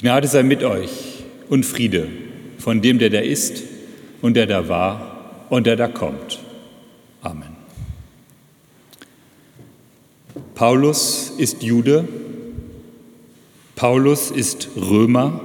Gnade 0.00 0.28
sei 0.28 0.42
mit 0.42 0.62
euch 0.62 1.24
und 1.50 1.66
Friede 1.66 2.08
von 2.56 2.80
dem, 2.80 2.98
der 2.98 3.10
da 3.10 3.18
ist 3.18 3.62
und 4.22 4.32
der 4.32 4.46
da 4.46 4.66
war 4.66 5.46
und 5.50 5.66
der 5.66 5.76
da 5.76 5.88
kommt. 5.88 6.38
Amen. 7.20 7.54
Paulus 10.54 11.34
ist 11.36 11.62
Jude, 11.62 12.08
Paulus 13.76 14.30
ist 14.30 14.68
Römer 14.74 15.38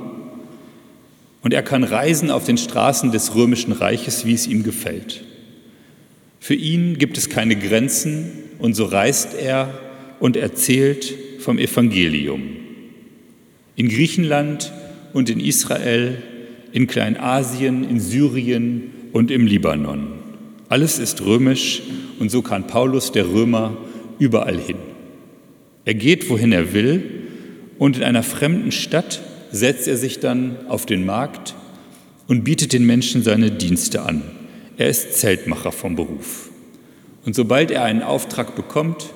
und 1.42 1.54
er 1.54 1.62
kann 1.62 1.84
reisen 1.84 2.32
auf 2.32 2.46
den 2.46 2.58
Straßen 2.58 3.12
des 3.12 3.36
römischen 3.36 3.74
Reiches, 3.74 4.26
wie 4.26 4.36
es 4.36 4.48
ihm 4.48 4.64
gefällt. 4.64 5.26
Für 6.40 6.56
ihn 6.56 6.98
gibt 6.98 7.18
es 7.18 7.28
keine 7.28 7.58
Grenzen 7.58 8.32
und 8.60 8.74
so 8.74 8.86
reist 8.86 9.34
er 9.34 9.78
und 10.22 10.38
erzählt 10.38 11.14
vom 11.40 11.58
Evangelium 11.60 12.65
in 13.76 13.90
Griechenland 13.90 14.72
und 15.14 15.30
in 15.30 15.40
Israel, 15.40 16.22
in 16.72 16.88
Kleinasien, 16.88 17.88
in 17.90 18.00
Syrien 18.00 18.92
und 19.14 19.32
im 19.32 19.48
Libanon. 19.48 20.08
Alles 20.70 21.00
ist 21.00 21.22
römisch 21.22 21.82
und 22.20 22.32
so 22.32 22.42
kann 22.42 22.68
Paulus, 22.68 23.12
der 23.12 23.28
Römer, 23.28 23.78
überall 24.20 24.58
hin. 24.58 24.78
Er 25.86 25.94
geht, 25.94 26.30
wohin 26.30 26.52
er 26.52 26.74
will 26.74 27.04
und 27.78 27.98
in 27.98 28.04
einer 28.04 28.24
fremden 28.24 28.72
Stadt 28.72 29.22
setzt 29.52 29.88
er 29.88 29.98
sich 29.98 30.20
dann 30.20 30.58
auf 30.68 30.86
den 30.86 31.06
Markt 31.06 31.56
und 32.28 32.44
bietet 32.44 32.74
den 32.74 32.86
Menschen 32.86 33.24
seine 33.24 33.52
Dienste 33.52 34.02
an. 34.02 34.24
Er 34.78 34.90
ist 34.90 35.14
Zeltmacher 35.20 35.72
vom 35.72 35.96
Beruf. 35.96 36.50
Und 37.26 37.36
sobald 37.36 37.72
er 37.72 37.84
einen 37.84 38.02
Auftrag 38.02 38.56
bekommt, 38.56 39.14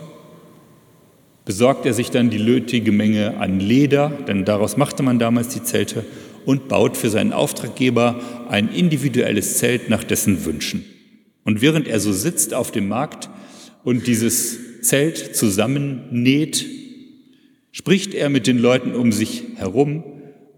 besorgt 1.50 1.88
er 1.88 1.96
sich 1.96 2.12
dann 2.12 2.30
die 2.30 2.38
nötige 2.38 2.92
Menge 2.92 3.38
an 3.40 3.60
Leder, 3.60 4.12
denn 4.28 4.46
daraus 4.46 4.78
machte 4.78 5.02
man 5.02 5.18
damals 5.18 5.48
die 5.48 5.64
Zelte, 5.64 6.06
und 6.46 6.68
baut 6.68 6.96
für 6.96 7.10
seinen 7.10 7.34
Auftraggeber 7.34 8.22
ein 8.50 8.72
individuelles 8.72 9.58
Zelt 9.58 9.90
nach 9.90 10.04
dessen 10.04 10.46
Wünschen. 10.46 10.86
Und 11.44 11.64
während 11.64 11.88
er 11.88 12.00
so 12.00 12.14
sitzt 12.14 12.54
auf 12.54 12.70
dem 12.70 12.88
Markt 12.88 13.32
und 13.84 14.06
dieses 14.06 14.82
Zelt 14.84 15.36
zusammennäht, 15.36 16.68
spricht 17.72 18.14
er 18.14 18.30
mit 18.30 18.46
den 18.46 18.60
Leuten 18.60 18.94
um 18.94 19.12
sich 19.12 19.42
herum 19.56 20.04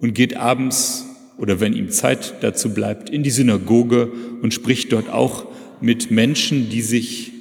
und 0.01 0.13
geht 0.13 0.35
abends 0.35 1.05
oder 1.37 1.61
wenn 1.61 1.71
ihm 1.71 1.89
Zeit 1.89 2.33
dazu 2.41 2.73
bleibt, 2.73 3.09
in 3.09 3.23
die 3.23 3.29
Synagoge 3.29 4.11
und 4.41 4.53
spricht 4.53 4.91
dort 4.91 5.09
auch 5.09 5.45
mit 5.79 6.11
Menschen, 6.11 6.67
die 6.69 6.81
sich 6.81 7.31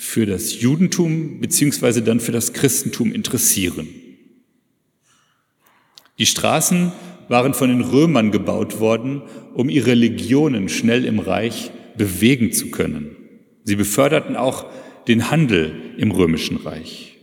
für 0.00 0.24
das 0.24 0.62
Judentum 0.62 1.40
beziehungsweise 1.40 2.00
dann 2.00 2.20
für 2.20 2.32
das 2.32 2.54
Christentum 2.54 3.12
interessieren. 3.12 3.86
Die 6.18 6.24
Straßen 6.24 6.90
waren 7.28 7.52
von 7.52 7.68
den 7.68 7.82
Römern 7.82 8.30
gebaut 8.30 8.80
worden, 8.80 9.20
um 9.52 9.68
ihre 9.68 9.92
Legionen 9.92 10.70
schnell 10.70 11.04
im 11.04 11.18
Reich 11.18 11.70
bewegen 11.98 12.50
zu 12.50 12.70
können. 12.70 13.14
Sie 13.64 13.76
beförderten 13.76 14.36
auch 14.36 14.64
den 15.06 15.30
Handel 15.30 15.74
im 15.98 16.12
römischen 16.12 16.56
Reich. 16.56 17.18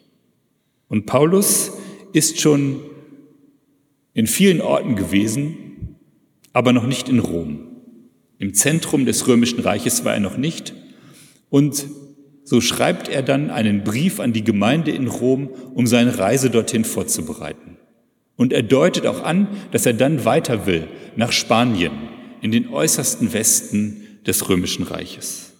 Und 0.87 1.07
Paulus 1.07 1.71
ist 2.13 2.39
schon 2.39 2.81
in 4.13 4.27
vielen 4.27 4.61
Orten 4.61 4.95
gewesen, 4.95 5.97
aber 6.53 6.73
noch 6.73 6.85
nicht 6.85 7.09
in 7.09 7.17
Rom. 7.17 7.59
Im 8.37 8.53
Zentrum 8.53 9.07
des 9.07 9.27
römischen 9.27 9.61
Reiches 9.61 10.05
war 10.05 10.13
er 10.13 10.19
noch 10.19 10.37
nicht 10.37 10.75
und 11.49 11.87
so 12.47 12.61
schreibt 12.61 13.09
er 13.09 13.23
dann 13.23 13.49
einen 13.49 13.83
Brief 13.83 14.21
an 14.21 14.31
die 14.31 14.43
Gemeinde 14.45 14.91
in 14.91 15.07
Rom, 15.07 15.49
um 15.73 15.85
seine 15.85 16.17
Reise 16.17 16.49
dorthin 16.49 16.85
vorzubereiten. 16.85 17.75
Und 18.37 18.53
er 18.53 18.63
deutet 18.63 19.05
auch 19.05 19.21
an, 19.21 19.49
dass 19.73 19.85
er 19.85 19.91
dann 19.91 20.23
weiter 20.23 20.65
will 20.65 20.87
nach 21.17 21.33
Spanien, 21.33 21.91
in 22.39 22.51
den 22.51 22.69
äußersten 22.69 23.33
Westen 23.33 24.19
des 24.25 24.47
römischen 24.47 24.83
Reiches. 24.83 25.51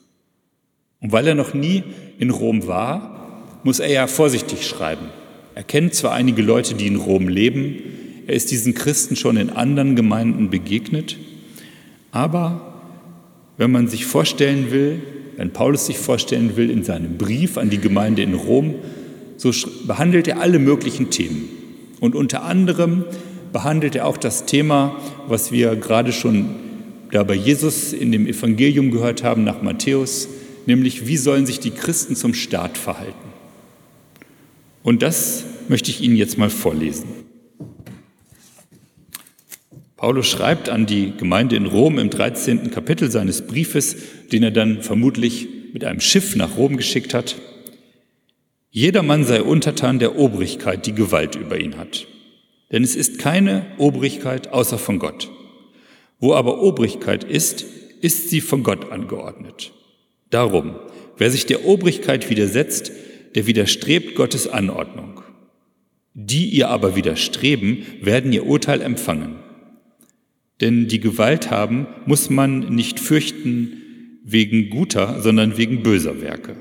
Und 1.01 1.11
weil 1.11 1.27
er 1.27 1.35
noch 1.35 1.53
nie 1.53 1.83
in 2.19 2.29
Rom 2.29 2.67
war, 2.67 3.43
muss 3.65 3.79
er 3.79 3.91
ja 3.91 4.07
vorsichtig 4.07 4.65
schreiben. 4.65 5.07
Er 5.55 5.63
kennt 5.63 5.93
zwar 5.93 6.13
einige 6.13 6.41
Leute, 6.41 6.73
die 6.73 6.87
in 6.87 6.95
Rom 6.95 7.27
leben, 7.27 7.83
er 8.27 8.35
ist 8.35 8.49
diesen 8.49 8.73
Christen 8.73 9.17
schon 9.17 9.35
in 9.35 9.49
anderen 9.49 9.97
Gemeinden 9.97 10.49
begegnet, 10.49 11.17
aber 12.11 12.75
wenn 13.57 13.71
man 13.71 13.89
sich 13.89 14.05
vorstellen 14.05 14.71
will, 14.71 15.01
wenn 15.37 15.51
Paulus 15.51 15.85
sich 15.85 15.97
vorstellen 15.97 16.57
will 16.57 16.69
in 16.69 16.83
seinem 16.83 17.17
Brief 17.17 17.57
an 17.57 17.69
die 17.69 17.77
Gemeinde 17.77 18.23
in 18.23 18.33
Rom, 18.33 18.75
so 19.37 19.51
behandelt 19.85 20.27
er 20.27 20.41
alle 20.41 20.59
möglichen 20.59 21.11
Themen. 21.11 21.47
Und 21.99 22.15
unter 22.15 22.43
anderem 22.43 23.05
behandelt 23.53 23.95
er 23.95 24.07
auch 24.07 24.17
das 24.17 24.45
Thema, 24.45 24.99
was 25.27 25.51
wir 25.51 25.75
gerade 25.75 26.11
schon 26.11 26.49
da 27.11 27.23
bei 27.23 27.35
Jesus 27.35 27.93
in 27.93 28.11
dem 28.11 28.27
Evangelium 28.27 28.91
gehört 28.91 29.23
haben 29.23 29.43
nach 29.43 29.61
Matthäus, 29.61 30.27
nämlich 30.65 31.07
wie 31.07 31.17
sollen 31.17 31.45
sich 31.45 31.59
die 31.59 31.71
Christen 31.71 32.15
zum 32.15 32.33
Staat 32.33 32.77
verhalten. 32.77 33.13
Und 34.83 35.03
das 35.03 35.45
möchte 35.69 35.91
ich 35.91 36.01
Ihnen 36.01 36.17
jetzt 36.17 36.37
mal 36.37 36.49
vorlesen. 36.49 37.26
Paulus 39.97 40.27
schreibt 40.27 40.69
an 40.69 40.85
die 40.85 41.13
Gemeinde 41.17 41.55
in 41.55 41.65
Rom 41.65 41.97
im 41.97 42.11
13. 42.11 42.69
Kapitel 42.69 43.09
seines 43.09 43.47
Briefes, 43.47 43.95
den 44.31 44.43
er 44.43 44.51
dann 44.51 44.83
vermutlich 44.83 45.47
mit 45.73 45.83
einem 45.83 45.99
Schiff 46.01 46.35
nach 46.35 46.55
Rom 46.55 46.77
geschickt 46.77 47.15
hat. 47.15 47.35
Jedermann 48.69 49.23
sei 49.23 49.41
untertan 49.41 49.97
der 49.97 50.19
Obrigkeit, 50.19 50.85
die 50.85 50.93
Gewalt 50.93 51.35
über 51.35 51.59
ihn 51.59 51.77
hat. 51.77 52.05
Denn 52.71 52.83
es 52.83 52.95
ist 52.95 53.17
keine 53.17 53.65
Obrigkeit 53.79 54.53
außer 54.53 54.77
von 54.77 54.99
Gott. 54.99 55.31
Wo 56.19 56.35
aber 56.35 56.61
Obrigkeit 56.61 57.23
ist, 57.23 57.65
ist 58.01 58.29
sie 58.29 58.41
von 58.41 58.61
Gott 58.61 58.91
angeordnet. 58.91 59.73
Darum, 60.29 60.75
wer 61.17 61.31
sich 61.31 61.47
der 61.47 61.65
Obrigkeit 61.65 62.29
widersetzt, 62.29 62.91
der 63.33 63.47
widerstrebt 63.47 64.13
Gottes 64.13 64.47
Anordnung. 64.47 65.21
Die 66.13 66.49
ihr 66.49 66.69
aber 66.69 66.95
widerstreben, 66.95 67.83
werden 68.01 68.31
ihr 68.31 68.45
Urteil 68.45 68.81
empfangen. 68.81 69.46
Denn 70.61 70.87
die 70.87 70.99
Gewalt 70.99 71.51
haben 71.51 71.87
muss 72.05 72.29
man 72.29 72.73
nicht 72.73 72.99
fürchten 72.99 74.19
wegen 74.23 74.69
guter, 74.69 75.21
sondern 75.21 75.57
wegen 75.57 75.83
böser 75.83 76.21
Werke. 76.21 76.55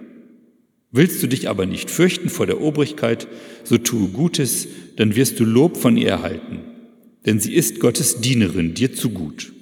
Willst 0.92 1.22
du 1.22 1.26
dich 1.26 1.48
aber 1.48 1.66
nicht 1.66 1.90
fürchten 1.90 2.28
vor 2.28 2.46
der 2.46 2.60
Obrigkeit, 2.60 3.26
so 3.64 3.76
tue 3.76 4.08
Gutes, 4.08 4.68
dann 4.96 5.16
wirst 5.16 5.40
du 5.40 5.44
Lob 5.44 5.76
von 5.76 5.96
ihr 5.96 6.08
erhalten, 6.08 6.60
denn 7.26 7.40
sie 7.40 7.54
ist 7.54 7.80
Gottes 7.80 8.20
Dienerin 8.20 8.74
dir 8.74 8.94
zu 8.94 9.10
gut. 9.10 9.52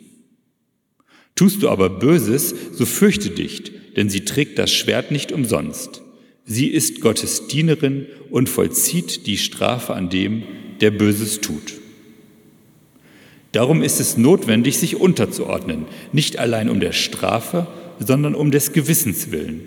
Tust 1.34 1.62
du 1.62 1.68
aber 1.68 1.90
Böses, 1.90 2.54
so 2.72 2.86
fürchte 2.86 3.30
dich, 3.30 3.72
denn 3.96 4.10
sie 4.10 4.24
trägt 4.24 4.58
das 4.58 4.72
Schwert 4.72 5.10
nicht 5.10 5.32
umsonst. 5.32 6.02
Sie 6.44 6.68
ist 6.68 7.00
Gottes 7.00 7.46
Dienerin 7.48 8.06
und 8.30 8.48
vollzieht 8.48 9.26
die 9.26 9.38
Strafe 9.38 9.94
an 9.94 10.10
dem, 10.10 10.42
der 10.80 10.90
Böses 10.90 11.40
tut. 11.40 11.74
Darum 13.54 13.84
ist 13.84 14.00
es 14.00 14.16
notwendig, 14.16 14.78
sich 14.78 14.96
unterzuordnen, 14.96 15.86
nicht 16.12 16.40
allein 16.40 16.68
um 16.68 16.80
der 16.80 16.90
Strafe, 16.90 17.68
sondern 18.00 18.34
um 18.34 18.50
des 18.50 18.72
Gewissens 18.72 19.30
willen. 19.30 19.60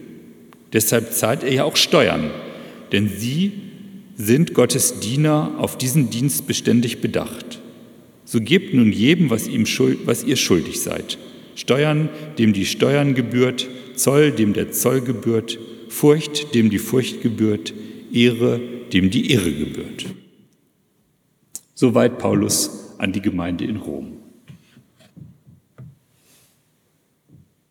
Deshalb 0.73 1.13
zahlt 1.13 1.41
er 1.41 1.53
ja 1.53 1.63
auch 1.63 1.77
Steuern, 1.77 2.29
denn 2.91 3.07
sie 3.07 3.53
sind 4.17 4.53
Gottes 4.53 4.99
Diener 4.99 5.53
auf 5.57 5.77
diesen 5.77 6.09
Dienst 6.09 6.47
beständig 6.47 6.99
bedacht. 6.99 7.61
So 8.25 8.41
gebt 8.41 8.73
nun 8.73 8.91
jedem, 8.91 9.29
was, 9.29 9.47
ihm 9.47 9.65
schuld, 9.65 9.99
was 10.03 10.25
ihr 10.25 10.35
schuldig 10.35 10.81
seid. 10.81 11.17
Steuern, 11.55 12.09
dem 12.37 12.51
die 12.51 12.65
Steuern 12.65 13.15
gebührt, 13.15 13.69
Zoll, 13.95 14.31
dem 14.31 14.51
der 14.51 14.73
Zoll 14.73 14.99
gebührt, 14.99 15.59
Furcht, 15.87 16.53
dem 16.53 16.69
die 16.69 16.79
Furcht 16.79 17.21
gebührt, 17.21 17.73
Ehre, 18.11 18.59
dem 18.91 19.11
die 19.11 19.31
Ehre 19.31 19.53
gebührt. 19.53 20.07
Soweit 21.73 22.17
Paulus 22.17 22.86
an 22.97 23.11
die 23.11 23.21
Gemeinde 23.21 23.65
in 23.65 23.77
Rom. 23.77 24.17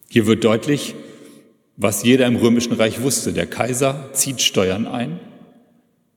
Hier 0.09 0.27
wird 0.27 0.45
deutlich, 0.45 0.95
was 1.77 2.03
jeder 2.03 2.27
im 2.27 2.37
römischen 2.37 2.73
Reich 2.73 3.03
wusste. 3.03 3.33
Der 3.33 3.47
Kaiser 3.47 4.11
zieht 4.13 4.41
Steuern 4.41 4.87
ein. 4.87 5.21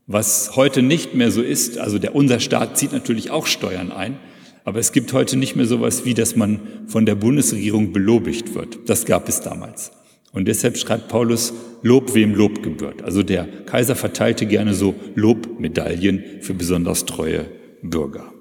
Was 0.07 0.55
heute 0.55 0.81
nicht 0.81 1.13
mehr 1.13 1.31
so 1.31 1.41
ist, 1.41 1.77
also 1.77 1.99
der, 1.99 2.15
unser 2.15 2.39
Staat 2.39 2.77
zieht 2.77 2.93
natürlich 2.93 3.29
auch 3.29 3.45
Steuern 3.45 3.91
ein, 3.91 4.17
aber 4.63 4.79
es 4.79 4.91
gibt 4.91 5.13
heute 5.13 5.37
nicht 5.37 5.55
mehr 5.55 5.65
so 5.65 5.75
etwas 5.75 6.05
wie, 6.05 6.13
dass 6.13 6.35
man 6.35 6.59
von 6.87 7.05
der 7.05 7.15
Bundesregierung 7.15 7.93
belobigt 7.93 8.55
wird. 8.55 8.79
Das 8.87 9.05
gab 9.05 9.29
es 9.29 9.41
damals. 9.41 9.91
Und 10.31 10.47
deshalb 10.47 10.77
schreibt 10.77 11.09
Paulus, 11.09 11.53
Lob 11.81 12.13
wem 12.13 12.35
Lob 12.35 12.63
gebührt. 12.63 13.03
Also 13.03 13.23
der 13.23 13.47
Kaiser 13.65 13.95
verteilte 13.95 14.45
gerne 14.45 14.73
so 14.73 14.95
Lobmedaillen 15.15 16.41
für 16.41 16.53
besonders 16.53 17.05
treue 17.05 17.45
Bürger. 17.81 18.31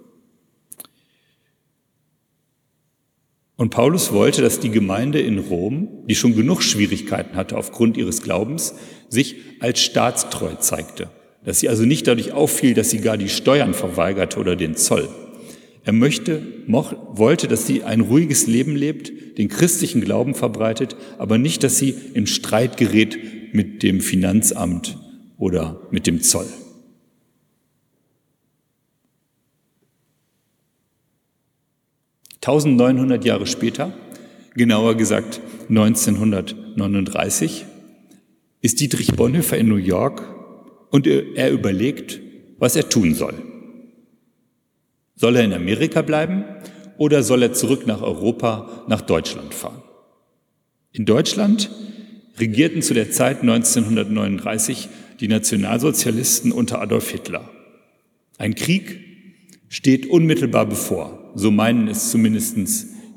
Und 3.58 3.70
Paulus 3.70 4.12
wollte, 4.12 4.40
dass 4.40 4.60
die 4.60 4.70
Gemeinde 4.70 5.18
in 5.18 5.40
Rom, 5.40 5.88
die 6.08 6.14
schon 6.14 6.36
genug 6.36 6.62
Schwierigkeiten 6.62 7.34
hatte 7.34 7.56
aufgrund 7.56 7.96
ihres 7.96 8.22
Glaubens, 8.22 8.76
sich 9.08 9.34
als 9.58 9.80
staatstreu 9.80 10.54
zeigte. 10.60 11.10
Dass 11.44 11.58
sie 11.58 11.68
also 11.68 11.84
nicht 11.84 12.06
dadurch 12.06 12.30
auffiel, 12.30 12.74
dass 12.74 12.90
sie 12.90 13.00
gar 13.00 13.16
die 13.16 13.28
Steuern 13.28 13.74
verweigerte 13.74 14.38
oder 14.38 14.54
den 14.54 14.76
Zoll. 14.76 15.08
Er 15.84 15.92
möchte, 15.92 16.40
wollte, 16.68 17.48
dass 17.48 17.66
sie 17.66 17.82
ein 17.82 18.00
ruhiges 18.00 18.46
Leben 18.46 18.76
lebt, 18.76 19.38
den 19.38 19.48
christlichen 19.48 20.02
Glauben 20.02 20.36
verbreitet, 20.36 20.94
aber 21.18 21.36
nicht, 21.36 21.64
dass 21.64 21.78
sie 21.78 21.96
in 22.14 22.28
Streit 22.28 22.76
gerät 22.76 23.18
mit 23.52 23.82
dem 23.82 24.00
Finanzamt 24.00 24.98
oder 25.36 25.80
mit 25.90 26.06
dem 26.06 26.22
Zoll. 26.22 26.46
Tausendneunhundert 32.40 33.24
Jahre 33.24 33.46
später, 33.46 33.92
genauer 34.54 34.96
gesagt 34.96 35.40
1939, 35.68 37.64
ist 38.60 38.80
Dietrich 38.80 39.12
Bonhoeffer 39.14 39.58
in 39.58 39.68
New 39.68 39.76
York 39.76 40.22
und 40.90 41.06
er 41.06 41.50
überlegt, 41.50 42.20
was 42.58 42.76
er 42.76 42.88
tun 42.88 43.14
soll. 43.14 43.34
Soll 45.14 45.36
er 45.36 45.44
in 45.44 45.52
Amerika 45.52 46.02
bleiben 46.02 46.44
oder 46.96 47.22
soll 47.22 47.42
er 47.42 47.52
zurück 47.52 47.86
nach 47.86 48.02
Europa, 48.02 48.84
nach 48.88 49.00
Deutschland 49.00 49.54
fahren? 49.54 49.82
In 50.92 51.04
Deutschland 51.06 51.70
regierten 52.38 52.82
zu 52.82 52.94
der 52.94 53.10
Zeit 53.10 53.40
1939 53.42 54.88
die 55.20 55.28
Nationalsozialisten 55.28 56.52
unter 56.52 56.80
Adolf 56.80 57.10
Hitler. 57.10 57.48
Ein 58.38 58.54
Krieg 58.54 59.00
steht 59.68 60.06
unmittelbar 60.06 60.66
bevor, 60.66 61.17
so 61.34 61.50
meinen 61.50 61.88
es 61.88 62.10
zumindest 62.10 62.56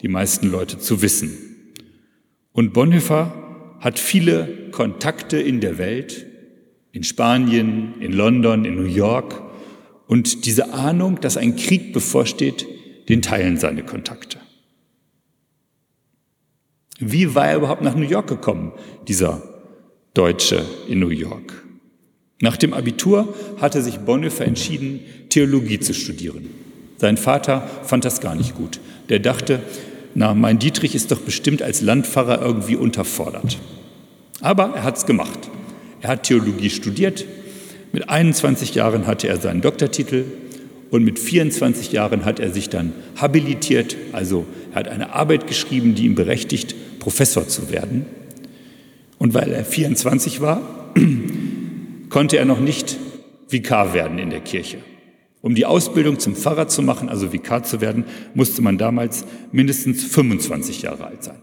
die 0.02 0.08
meisten 0.08 0.50
Leute 0.50 0.80
zu 0.80 1.02
wissen. 1.02 1.32
Und 2.52 2.74
Bonhoeffer 2.74 3.78
hat 3.80 4.00
viele 4.00 4.70
Kontakte 4.72 5.40
in 5.40 5.62
der 5.62 5.78
Welt, 5.78 6.26
in 6.92 7.04
Spanien, 7.04 8.00
in 8.00 8.14
London, 8.14 8.66
in 8.66 8.76
New 8.76 8.84
York. 8.84 9.42
Und 10.08 10.46
diese 10.46 10.74
Ahnung, 10.74 11.20
dass 11.22 11.38
ein 11.38 11.56
Krieg 11.56 11.94
bevorsteht, 11.94 12.66
den 13.10 13.22
teilen 13.22 13.58
seine 13.58 13.84
Kontakte. 13.84 14.38
Wie 17.00 17.34
war 17.34 17.48
er 17.48 17.58
überhaupt 17.58 17.82
nach 17.82 17.96
New 17.96 18.08
York 18.08 18.28
gekommen, 18.28 18.74
dieser 19.08 19.42
Deutsche 20.14 20.64
in 20.88 21.00
New 21.00 21.10
York? 21.10 21.66
Nach 22.42 22.58
dem 22.58 22.74
Abitur 22.74 23.34
hatte 23.60 23.82
sich 23.82 24.00
Bonhoeffer 24.00 24.46
entschieden, 24.46 25.00
Theologie 25.30 25.80
zu 25.80 25.94
studieren. 25.94 26.50
Sein 27.02 27.18
Vater 27.18 27.68
fand 27.82 28.06
das 28.06 28.22
gar 28.22 28.36
nicht 28.36 28.54
gut. 28.54 28.80
Der 29.10 29.18
dachte, 29.18 29.60
na, 30.14 30.36
mein 30.36 30.60
Dietrich 30.60 30.94
ist 30.94 31.12
doch 31.12 31.22
bestimmt 31.22 31.64
als 31.64 31.82
Landpfarrer 31.82 32.40
irgendwie 32.44 32.76
unterfordert. 32.76 33.58
Aber 34.40 34.74
er 34.76 34.84
hat 34.84 34.98
es 34.98 35.08
gemacht. 35.08 35.50
Er 36.02 36.10
hat 36.10 36.22
Theologie 36.22 36.70
studiert. 36.70 37.26
Mit 37.92 38.08
21 38.08 38.76
Jahren 38.76 39.08
hatte 39.08 39.28
er 39.28 39.38
seinen 39.38 39.62
Doktortitel 39.62 40.26
und 40.92 41.04
mit 41.04 41.18
24 41.18 41.92
Jahren 41.92 42.24
hat 42.24 42.40
er 42.40 42.52
sich 42.52 42.70
dann 42.70 42.94
habilitiert, 43.20 43.98
also 44.12 44.46
er 44.72 44.82
hat 44.82 44.88
eine 44.88 45.16
Arbeit 45.16 45.48
geschrieben, 45.48 45.96
die 45.96 46.06
ihn 46.06 46.14
berechtigt, 46.14 46.76
Professor 47.00 47.48
zu 47.48 47.72
werden. 47.72 48.06
Und 49.18 49.34
weil 49.34 49.52
er 49.52 49.66
24 49.66 50.40
war, 50.40 50.62
konnte 52.10 52.38
er 52.38 52.46
noch 52.46 52.60
nicht 52.60 52.96
Vikar 53.50 53.96
werden 53.96 54.20
in 54.20 54.30
der 54.30 54.42
Kirche. 54.42 54.78
Um 55.42 55.56
die 55.56 55.66
Ausbildung 55.66 56.20
zum 56.20 56.36
Pfarrer 56.36 56.68
zu 56.68 56.82
machen, 56.84 57.10
also 57.10 57.34
Vikar 57.34 57.64
zu 57.64 57.82
werden, 57.82 58.06
musste 58.36 58.62
man 58.62 58.78
damals 58.78 59.26
mindestens 59.52 60.04
25 60.04 60.84
Jahre 60.84 61.06
alt 61.06 61.24
sein. 61.24 61.42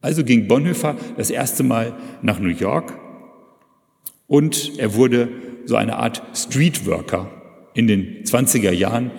Also 0.00 0.24
ging 0.24 0.48
Bonhoeffer 0.48 0.96
das 1.16 1.30
erste 1.30 1.62
Mal 1.62 1.94
nach 2.22 2.38
New 2.38 2.48
York 2.48 2.98
und 4.26 4.72
er 4.78 4.94
wurde 4.94 5.28
so 5.64 5.76
eine 5.76 5.96
Art 5.96 6.22
Streetworker 6.34 7.30
in 7.72 7.86
den 7.86 8.24
20er 8.24 8.72
Jahren 8.72 9.12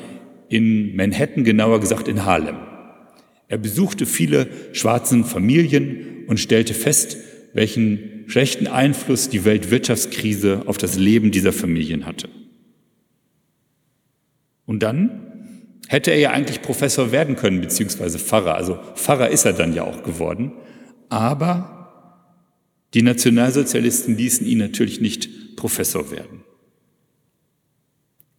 in 0.49 0.95
Manhattan, 0.95 1.43
genauer 1.43 1.79
gesagt 1.79 2.07
in 2.07 2.25
Harlem. 2.25 2.57
Er 3.47 3.57
besuchte 3.57 4.05
viele 4.05 4.47
schwarzen 4.73 5.23
Familien 5.23 6.25
und 6.27 6.39
stellte 6.39 6.73
fest, 6.73 7.17
welchen 7.53 8.25
schlechten 8.27 8.67
Einfluss 8.67 9.29
die 9.29 9.45
Weltwirtschaftskrise 9.45 10.63
auf 10.65 10.77
das 10.77 10.97
Leben 10.97 11.31
dieser 11.31 11.53
Familien 11.53 12.05
hatte. 12.05 12.29
Und 14.65 14.81
dann 14.83 15.75
hätte 15.87 16.11
er 16.11 16.19
ja 16.19 16.31
eigentlich 16.31 16.61
Professor 16.61 17.11
werden 17.11 17.35
können, 17.35 17.61
beziehungsweise 17.61 18.19
Pfarrer. 18.19 18.55
Also 18.55 18.79
Pfarrer 18.95 19.29
ist 19.29 19.45
er 19.45 19.53
dann 19.53 19.73
ja 19.73 19.83
auch 19.83 20.03
geworden. 20.03 20.53
Aber 21.09 21.75
die 22.93 23.01
Nationalsozialisten 23.01 24.17
ließen 24.17 24.47
ihn 24.47 24.57
natürlich 24.57 25.01
nicht 25.01 25.55
Professor 25.55 26.11
werden. 26.11 26.43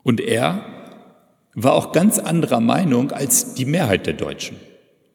Und 0.03 0.21
er 0.21 0.65
war 1.55 1.73
auch 1.73 1.93
ganz 1.93 2.19
anderer 2.19 2.61
Meinung 2.61 3.13
als 3.13 3.55
die 3.55 3.65
Mehrheit 3.65 4.07
der 4.07 4.15
Deutschen. 4.15 4.57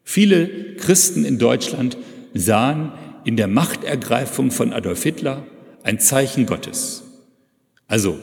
Viele 0.03 0.75
Christen 0.75 1.23
in 1.23 1.37
Deutschland 1.37 1.97
sahen 2.33 2.91
in 3.23 3.37
der 3.37 3.47
Machtergreifung 3.47 4.51
von 4.51 4.73
Adolf 4.73 5.03
Hitler 5.03 5.43
ein 5.83 5.99
Zeichen 5.99 6.45
Gottes. 6.45 7.03
Also 7.87 8.19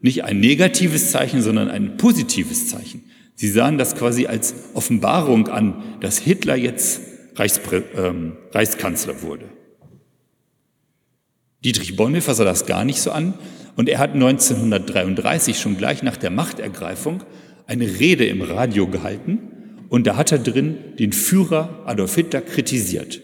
nicht 0.00 0.24
ein 0.24 0.40
negatives 0.40 1.10
Zeichen, 1.10 1.42
sondern 1.42 1.68
ein 1.68 1.96
positives 1.96 2.68
Zeichen. 2.68 3.04
Sie 3.34 3.48
sahen 3.48 3.78
das 3.78 3.96
quasi 3.96 4.26
als 4.26 4.54
Offenbarung 4.74 5.48
an, 5.48 5.82
dass 6.00 6.18
Hitler 6.18 6.56
jetzt 6.56 7.00
Reichsprä 7.36 7.82
ähm, 7.96 8.36
Reichskanzler 8.52 9.22
wurde. 9.22 9.46
Dietrich 11.64 11.96
Bonhoeffer 11.96 12.34
sah 12.34 12.44
das 12.44 12.66
gar 12.66 12.84
nicht 12.84 13.00
so 13.00 13.10
an 13.12 13.34
und 13.76 13.88
er 13.88 13.98
hat 13.98 14.14
1933 14.14 15.58
schon 15.58 15.76
gleich 15.76 16.02
nach 16.02 16.16
der 16.16 16.30
Machtergreifung 16.30 17.22
eine 17.66 17.86
Rede 17.98 18.26
im 18.26 18.42
Radio 18.42 18.86
gehalten 18.86 19.38
und 19.88 20.06
da 20.06 20.16
hat 20.16 20.32
er 20.32 20.38
drin 20.38 20.76
den 20.98 21.12
Führer 21.12 21.82
Adolf 21.84 22.14
Hitler 22.14 22.40
kritisiert. 22.40 23.20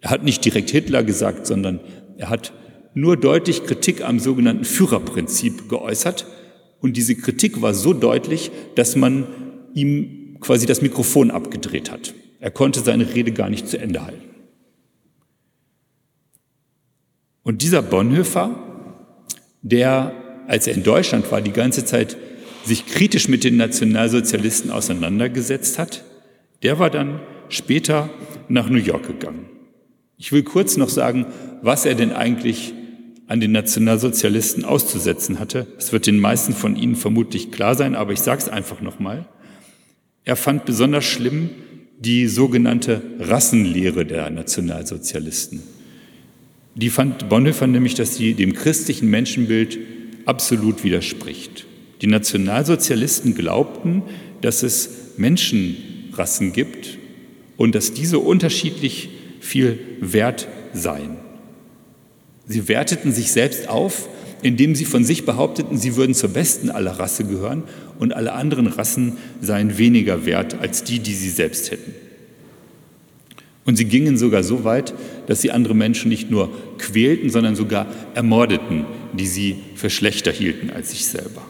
Er 0.00 0.10
hat 0.10 0.24
nicht 0.24 0.44
direkt 0.44 0.70
Hitler 0.70 1.02
gesagt, 1.02 1.46
sondern 1.46 1.80
er 2.18 2.30
hat 2.30 2.52
nur 2.96 3.18
deutlich 3.18 3.64
Kritik 3.64 4.02
am 4.02 4.18
sogenannten 4.18 4.64
Führerprinzip 4.64 5.68
geäußert. 5.68 6.26
Und 6.80 6.96
diese 6.96 7.14
Kritik 7.14 7.60
war 7.60 7.74
so 7.74 7.92
deutlich, 7.92 8.50
dass 8.74 8.96
man 8.96 9.26
ihm 9.74 10.38
quasi 10.40 10.64
das 10.64 10.80
Mikrofon 10.80 11.30
abgedreht 11.30 11.90
hat. 11.90 12.14
Er 12.40 12.50
konnte 12.50 12.80
seine 12.80 13.14
Rede 13.14 13.32
gar 13.32 13.50
nicht 13.50 13.68
zu 13.68 13.78
Ende 13.78 14.06
halten. 14.06 14.24
Und 17.42 17.60
dieser 17.60 17.82
Bonhoeffer, 17.82 18.58
der, 19.60 20.14
als 20.48 20.66
er 20.66 20.74
in 20.74 20.82
Deutschland 20.82 21.30
war, 21.30 21.42
die 21.42 21.52
ganze 21.52 21.84
Zeit 21.84 22.16
sich 22.64 22.86
kritisch 22.86 23.28
mit 23.28 23.44
den 23.44 23.58
Nationalsozialisten 23.58 24.70
auseinandergesetzt 24.70 25.78
hat, 25.78 26.02
der 26.62 26.78
war 26.78 26.88
dann 26.88 27.20
später 27.50 28.08
nach 28.48 28.70
New 28.70 28.78
York 28.78 29.06
gegangen. 29.06 29.50
Ich 30.16 30.32
will 30.32 30.44
kurz 30.44 30.78
noch 30.78 30.88
sagen, 30.88 31.26
was 31.60 31.84
er 31.84 31.94
denn 31.94 32.12
eigentlich 32.12 32.72
an 33.28 33.40
den 33.40 33.52
Nationalsozialisten 33.52 34.64
auszusetzen 34.64 35.38
hatte. 35.38 35.66
Es 35.78 35.92
wird 35.92 36.06
den 36.06 36.20
meisten 36.20 36.52
von 36.52 36.76
Ihnen 36.76 36.94
vermutlich 36.94 37.50
klar 37.50 37.74
sein, 37.74 37.94
aber 37.94 38.12
ich 38.12 38.20
sage 38.20 38.42
es 38.42 38.48
einfach 38.48 38.80
nochmal. 38.80 39.26
Er 40.24 40.36
fand 40.36 40.64
besonders 40.64 41.04
schlimm 41.04 41.50
die 41.98 42.26
sogenannte 42.26 43.02
Rassenlehre 43.18 44.04
der 44.04 44.30
Nationalsozialisten. 44.30 45.62
Die 46.74 46.90
fand 46.90 47.28
Bonhoeffer 47.28 47.66
nämlich, 47.66 47.94
dass 47.94 48.16
sie 48.16 48.34
dem 48.34 48.52
christlichen 48.52 49.08
Menschenbild 49.08 49.78
absolut 50.26 50.84
widerspricht. 50.84 51.64
Die 52.02 52.06
Nationalsozialisten 52.06 53.34
glaubten, 53.34 54.02
dass 54.42 54.62
es 54.62 54.90
Menschenrassen 55.16 56.52
gibt 56.52 56.98
und 57.56 57.74
dass 57.74 57.94
diese 57.94 58.18
unterschiedlich 58.18 59.08
viel 59.40 59.78
wert 60.00 60.48
seien. 60.74 61.16
Sie 62.46 62.68
werteten 62.68 63.12
sich 63.12 63.32
selbst 63.32 63.68
auf, 63.68 64.08
indem 64.42 64.74
sie 64.74 64.84
von 64.84 65.04
sich 65.04 65.24
behaupteten, 65.24 65.78
sie 65.78 65.96
würden 65.96 66.14
zur 66.14 66.30
besten 66.30 66.70
aller 66.70 66.92
Rasse 66.92 67.24
gehören 67.24 67.64
und 67.98 68.12
alle 68.12 68.32
anderen 68.32 68.66
Rassen 68.66 69.16
seien 69.40 69.78
weniger 69.78 70.26
wert 70.26 70.60
als 70.60 70.84
die, 70.84 71.00
die 71.00 71.14
sie 71.14 71.30
selbst 71.30 71.70
hätten. 71.70 71.92
Und 73.64 73.76
sie 73.76 73.86
gingen 73.86 74.16
sogar 74.16 74.44
so 74.44 74.62
weit, 74.62 74.94
dass 75.26 75.40
sie 75.40 75.50
andere 75.50 75.74
Menschen 75.74 76.08
nicht 76.08 76.30
nur 76.30 76.50
quälten, 76.78 77.30
sondern 77.30 77.56
sogar 77.56 77.86
ermordeten, 78.14 78.84
die 79.12 79.26
sie 79.26 79.56
für 79.74 79.90
schlechter 79.90 80.30
hielten 80.30 80.70
als 80.70 80.90
sich 80.90 81.06
selber. 81.06 81.42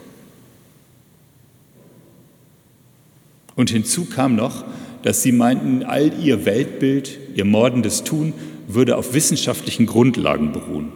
Und 3.55 3.71
hinzu 3.71 4.07
kam 4.07 4.35
noch, 4.35 4.65
dass 5.03 5.23
sie 5.23 5.33
meinten, 5.33 5.83
all 5.83 6.12
ihr 6.23 6.47
Weltbild, 6.47 7.19
ihr 7.35 7.45
mordendes 7.45 8.03
Tun 8.03 8.33
würde 8.69 8.97
auf 8.97 9.15
wissenschaftlichen 9.15 9.87
Grundlagen 9.87 10.53
beruhen. 10.53 10.93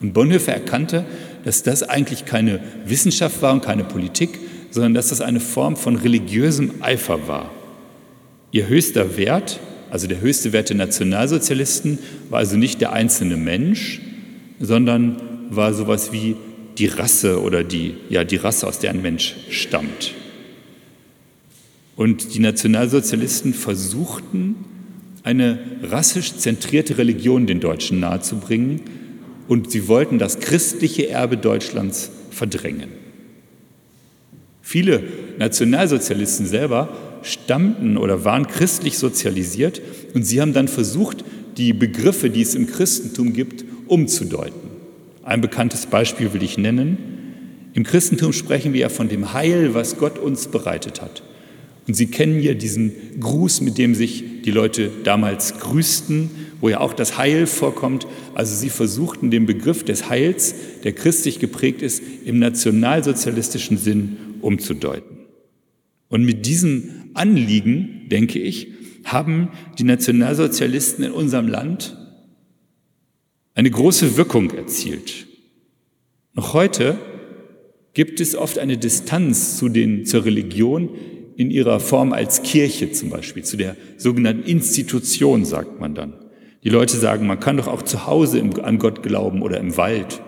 Und 0.00 0.12
Bonhoeffer 0.12 0.52
erkannte, 0.52 1.04
dass 1.44 1.62
das 1.62 1.82
eigentlich 1.82 2.24
keine 2.24 2.60
Wissenschaft 2.86 3.40
war 3.42 3.52
und 3.52 3.64
keine 3.64 3.84
Politik, 3.84 4.38
sondern 4.70 4.94
dass 4.94 5.08
das 5.08 5.20
eine 5.20 5.40
Form 5.40 5.76
von 5.76 5.96
religiösem 5.96 6.72
Eifer 6.80 7.28
war. 7.28 7.50
Ihr 8.50 8.68
höchster 8.68 9.16
Wert, 9.16 9.60
also 9.90 10.06
der 10.06 10.20
höchste 10.20 10.52
Wert 10.52 10.70
der 10.70 10.76
Nationalsozialisten, 10.76 11.98
war 12.28 12.40
also 12.40 12.56
nicht 12.56 12.80
der 12.80 12.92
einzelne 12.92 13.36
Mensch, 13.36 14.00
sondern 14.60 15.16
war 15.50 15.74
sowas 15.74 16.12
wie 16.12 16.36
die 16.78 16.86
Rasse 16.86 17.40
oder 17.40 17.62
die, 17.62 17.94
ja, 18.08 18.24
die 18.24 18.36
Rasse, 18.36 18.66
aus 18.66 18.78
der 18.80 18.90
ein 18.90 19.02
Mensch 19.02 19.36
stammt. 19.50 20.14
Und 21.96 22.34
die 22.34 22.40
Nationalsozialisten 22.40 23.54
versuchten, 23.54 24.56
eine 25.24 25.58
rassisch 25.82 26.36
zentrierte 26.36 26.98
Religion 26.98 27.46
den 27.46 27.58
Deutschen 27.58 27.98
nahezubringen 27.98 28.80
und 29.48 29.70
sie 29.70 29.88
wollten 29.88 30.18
das 30.18 30.38
christliche 30.38 31.08
Erbe 31.08 31.38
Deutschlands 31.38 32.10
verdrängen. 32.30 32.90
Viele 34.60 35.02
Nationalsozialisten 35.38 36.46
selber 36.46 36.96
stammten 37.22 37.96
oder 37.96 38.24
waren 38.24 38.46
christlich 38.46 38.98
sozialisiert 38.98 39.80
und 40.14 40.24
sie 40.24 40.40
haben 40.40 40.52
dann 40.52 40.68
versucht, 40.68 41.24
die 41.56 41.72
Begriffe, 41.72 42.28
die 42.28 42.42
es 42.42 42.54
im 42.54 42.66
Christentum 42.66 43.32
gibt, 43.32 43.64
umzudeuten. 43.86 44.70
Ein 45.22 45.40
bekanntes 45.40 45.86
Beispiel 45.86 46.34
will 46.34 46.42
ich 46.42 46.58
nennen. 46.58 46.98
Im 47.72 47.84
Christentum 47.84 48.32
sprechen 48.32 48.74
wir 48.74 48.80
ja 48.80 48.88
von 48.90 49.08
dem 49.08 49.32
Heil, 49.32 49.72
was 49.72 49.96
Gott 49.96 50.18
uns 50.18 50.48
bereitet 50.48 51.00
hat. 51.00 51.22
Und 51.86 51.94
Sie 51.94 52.06
kennen 52.06 52.40
ja 52.40 52.54
diesen 52.54 52.92
Gruß, 53.20 53.60
mit 53.60 53.78
dem 53.78 53.94
sich 53.94 54.24
die 54.44 54.50
Leute 54.50 54.90
damals 55.04 55.58
grüßten, 55.58 56.30
wo 56.60 56.68
ja 56.68 56.80
auch 56.80 56.92
das 56.92 57.18
Heil 57.18 57.46
vorkommt. 57.46 58.06
Also 58.34 58.54
sie 58.54 58.70
versuchten 58.70 59.30
den 59.30 59.46
Begriff 59.46 59.84
des 59.84 60.08
Heils, 60.08 60.54
der 60.82 60.92
christlich 60.92 61.38
geprägt 61.38 61.82
ist, 61.82 62.02
im 62.24 62.38
nationalsozialistischen 62.38 63.78
Sinn 63.78 64.16
umzudeuten. 64.40 65.18
Und 66.08 66.24
mit 66.24 66.46
diesem 66.46 67.10
Anliegen, 67.14 68.08
denke 68.10 68.38
ich, 68.38 68.68
haben 69.04 69.50
die 69.78 69.84
Nationalsozialisten 69.84 71.04
in 71.04 71.12
unserem 71.12 71.48
Land 71.48 71.96
eine 73.54 73.70
große 73.70 74.16
Wirkung 74.16 74.50
erzielt. 74.50 75.26
Noch 76.34 76.54
heute 76.54 76.98
gibt 77.94 78.20
es 78.20 78.34
oft 78.34 78.58
eine 78.58 78.76
Distanz 78.76 79.56
zu 79.56 79.68
den, 79.68 80.04
zur 80.04 80.24
Religion 80.24 80.90
in 81.36 81.50
ihrer 81.50 81.80
Form 81.80 82.12
als 82.12 82.42
Kirche 82.42 82.92
zum 82.92 83.10
Beispiel, 83.10 83.42
zu 83.42 83.56
der 83.56 83.76
sogenannten 83.96 84.48
Institution, 84.48 85.44
sagt 85.44 85.80
man 85.80 85.94
dann. 85.94 86.14
Die 86.62 86.70
Leute 86.70 86.96
sagen, 86.96 87.26
man 87.26 87.40
kann 87.40 87.56
doch 87.58 87.68
auch 87.68 87.82
zu 87.82 88.06
Hause 88.06 88.42
an 88.62 88.78
Gott 88.78 89.02
glauben 89.02 89.42
oder 89.42 89.58
im 89.58 89.76
Wald. 89.76 90.22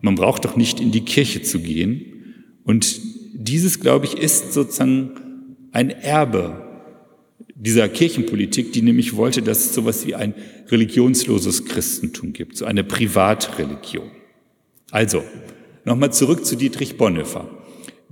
Man 0.00 0.14
braucht 0.14 0.44
doch 0.44 0.56
nicht 0.56 0.80
in 0.80 0.92
die 0.92 1.04
Kirche 1.04 1.42
zu 1.42 1.60
gehen. 1.60 2.04
Und 2.64 3.00
dieses, 3.34 3.80
glaube 3.80 4.06
ich, 4.06 4.16
ist 4.16 4.52
sozusagen 4.52 5.10
ein 5.72 5.90
Erbe 5.90 6.62
dieser 7.54 7.88
Kirchenpolitik, 7.88 8.72
die 8.72 8.82
nämlich 8.82 9.16
wollte, 9.16 9.42
dass 9.42 9.66
es 9.66 9.74
sowas 9.74 10.06
wie 10.06 10.14
ein 10.14 10.34
religionsloses 10.68 11.64
Christentum 11.64 12.32
gibt, 12.32 12.56
so 12.56 12.64
eine 12.64 12.82
Privatreligion. 12.82 14.10
Also, 14.90 15.22
nochmal 15.84 16.12
zurück 16.12 16.44
zu 16.44 16.56
Dietrich 16.56 16.96
Bonhoeffer. 16.96 17.48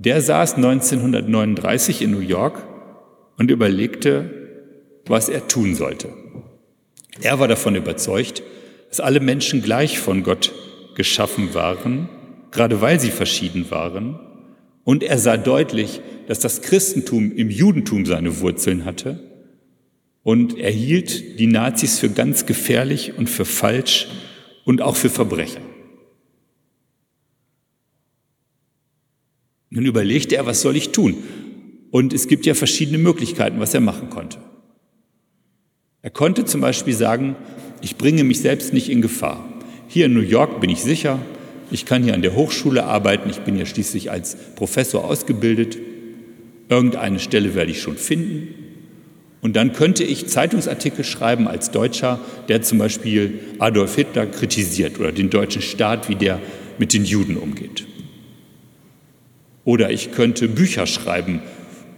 Der 0.03 0.23
saß 0.23 0.55
1939 0.55 2.01
in 2.01 2.13
New 2.13 2.21
York 2.21 2.67
und 3.37 3.51
überlegte, 3.51 4.31
was 5.05 5.29
er 5.29 5.47
tun 5.47 5.75
sollte. 5.75 6.09
Er 7.21 7.39
war 7.39 7.49
davon 7.49 7.77
überzeugt, 7.77 8.43
dass 8.89 9.01
alle 9.01 9.21
Menschen 9.21 9.61
gleich 9.61 9.99
von 9.99 10.23
Gott 10.23 10.55
geschaffen 10.95 11.53
waren, 11.53 12.09
gerade 12.51 12.81
weil 12.81 12.99
sie 12.99 13.11
verschieden 13.11 13.71
waren. 13.71 14.19
Und 14.85 15.03
er 15.03 15.19
sah 15.19 15.37
deutlich, 15.37 16.01
dass 16.29 16.39
das 16.39 16.63
Christentum 16.63 17.31
im 17.37 17.51
Judentum 17.51 18.07
seine 18.07 18.41
Wurzeln 18.41 18.87
hatte. 18.87 19.21
Und 20.23 20.57
er 20.57 20.71
hielt 20.71 21.39
die 21.39 21.47
Nazis 21.47 21.99
für 21.99 22.09
ganz 22.09 22.47
gefährlich 22.47 23.19
und 23.19 23.29
für 23.29 23.45
falsch 23.45 24.09
und 24.65 24.81
auch 24.81 24.97
für 24.97 25.11
Verbrecher. 25.11 25.61
Nun 29.71 29.87
überlegte 29.87 30.37
er, 30.37 30.47
was 30.47 30.61
soll 30.61 30.77
ich 30.77 30.91
tun? 30.91 31.17
Und 31.93 32.13
es 32.13 32.29
gibt 32.29 32.45
ja 32.45 32.55
verschiedene 32.55 32.99
Möglichkeiten, 32.99 33.61
was 33.61 33.73
er 33.73 33.81
machen 33.81 34.11
konnte. 34.11 34.39
Er 36.03 36.11
konnte 36.11 36.45
zum 36.45 36.61
Beispiel 36.61 36.95
sagen, 36.95 37.37
ich 37.81 37.97
bringe 37.97 38.25
mich 38.25 38.41
selbst 38.41 38.73
nicht 38.73 38.91
in 38.91 39.01
Gefahr. 39.01 39.45
Hier 39.89 40.07
in 40.07 40.15
New 40.15 40.21
York 40.21 40.61
bin 40.61 40.71
ich 40.71 40.83
sicher, 40.83 41.19
ich 41.71 41.87
kann 41.87 42.03
hier 42.03 42.15
an 42.15 42.23
der 42.23 42.35
Hochschule 42.35 42.85
arbeiten, 42.85 43.31
ich 43.31 43.41
bin 43.41 43.57
ja 43.57 43.67
schließlich 43.67 44.11
als 44.11 44.37
Professor 44.57 45.05
ausgebildet, 45.05 45.79
irgendeine 46.69 47.19
Stelle 47.19 47.55
werde 47.55 47.71
ich 47.71 47.81
schon 47.81 47.97
finden. 47.97 48.55
Und 49.41 49.57
dann 49.57 49.73
könnte 49.73 50.05
ich 50.05 50.27
Zeitungsartikel 50.27 51.05
schreiben 51.05 51.49
als 51.49 51.71
Deutscher, 51.71 52.21
der 52.49 52.63
zum 52.63 52.79
Beispiel 52.79 53.41
Adolf 53.59 53.95
Hitler 53.95 54.27
kritisiert 54.27 54.99
oder 54.99 55.13
den 55.13 55.31
deutschen 55.31 55.63
Staat, 55.63 56.09
wie 56.09 56.17
der 56.17 56.41
mit 56.79 56.93
den 56.93 57.05
Juden 57.05 57.37
umgeht. 57.37 57.87
Oder 59.65 59.91
ich 59.91 60.13
könnte 60.13 60.49
Bücher 60.49 60.87
schreiben 60.87 61.41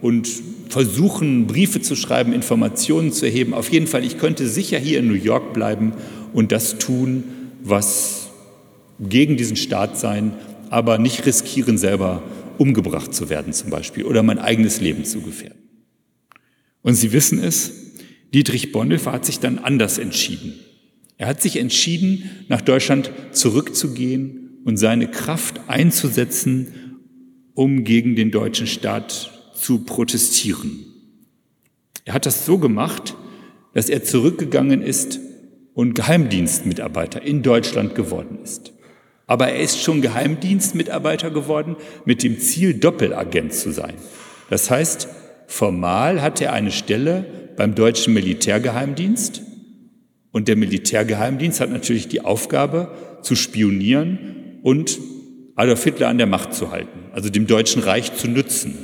und 0.01 0.27
versuchen, 0.69 1.47
Briefe 1.47 1.81
zu 1.81 1.95
schreiben, 1.95 2.33
Informationen 2.33 3.11
zu 3.11 3.25
erheben. 3.25 3.53
Auf 3.53 3.71
jeden 3.71 3.87
Fall, 3.87 4.03
ich 4.03 4.17
könnte 4.17 4.47
sicher 4.47 4.79
hier 4.79 4.99
in 4.99 5.07
New 5.07 5.13
York 5.13 5.53
bleiben 5.53 5.93
und 6.33 6.51
das 6.51 6.77
tun, 6.79 7.23
was 7.63 8.29
gegen 8.99 9.37
diesen 9.37 9.55
Staat 9.55 9.97
sein, 9.97 10.33
aber 10.69 10.97
nicht 10.97 11.25
riskieren, 11.25 11.77
selber 11.77 12.23
umgebracht 12.57 13.13
zu 13.13 13.29
werden 13.29 13.53
zum 13.53 13.69
Beispiel 13.69 14.03
oder 14.03 14.23
mein 14.23 14.39
eigenes 14.39 14.81
Leben 14.81 15.05
zu 15.05 15.21
gefährden. 15.21 15.61
Und 16.81 16.95
Sie 16.95 17.13
wissen 17.13 17.39
es, 17.39 17.71
Dietrich 18.33 18.71
Bonhoeffer 18.71 19.11
hat 19.11 19.25
sich 19.25 19.39
dann 19.39 19.59
anders 19.59 19.99
entschieden. 19.99 20.53
Er 21.17 21.27
hat 21.27 21.41
sich 21.41 21.57
entschieden, 21.57 22.29
nach 22.47 22.61
Deutschland 22.61 23.11
zurückzugehen 23.31 24.59
und 24.65 24.77
seine 24.77 25.09
Kraft 25.09 25.61
einzusetzen, 25.67 26.92
um 27.55 27.83
gegen 27.83 28.15
den 28.15 28.31
deutschen 28.31 28.67
Staat 28.67 29.31
zu 29.53 29.83
protestieren. 29.83 30.85
Er 32.05 32.13
hat 32.13 32.25
das 32.25 32.45
so 32.45 32.57
gemacht, 32.57 33.15
dass 33.73 33.89
er 33.89 34.03
zurückgegangen 34.03 34.81
ist 34.81 35.19
und 35.73 35.95
Geheimdienstmitarbeiter 35.95 37.21
in 37.21 37.41
Deutschland 37.41 37.95
geworden 37.95 38.39
ist. 38.43 38.73
Aber 39.25 39.47
er 39.47 39.61
ist 39.61 39.81
schon 39.81 40.01
Geheimdienstmitarbeiter 40.01 41.31
geworden 41.31 41.77
mit 42.05 42.23
dem 42.23 42.39
Ziel, 42.39 42.73
Doppelagent 42.73 43.53
zu 43.53 43.71
sein. 43.71 43.95
Das 44.49 44.69
heißt, 44.69 45.07
formal 45.47 46.21
hat 46.21 46.41
er 46.41 46.53
eine 46.53 46.71
Stelle 46.71 47.25
beim 47.55 47.73
deutschen 47.73 48.13
Militärgeheimdienst 48.13 49.41
und 50.31 50.47
der 50.47 50.55
Militärgeheimdienst 50.55 51.61
hat 51.61 51.69
natürlich 51.69 52.07
die 52.07 52.21
Aufgabe 52.21 52.91
zu 53.21 53.35
spionieren 53.35 54.59
und 54.63 54.99
Adolf 55.55 55.83
Hitler 55.83 56.07
an 56.07 56.17
der 56.17 56.27
Macht 56.27 56.53
zu 56.53 56.71
halten, 56.71 56.99
also 57.13 57.29
dem 57.29 57.47
Deutschen 57.47 57.83
Reich 57.83 58.15
zu 58.15 58.27
nützen. 58.27 58.75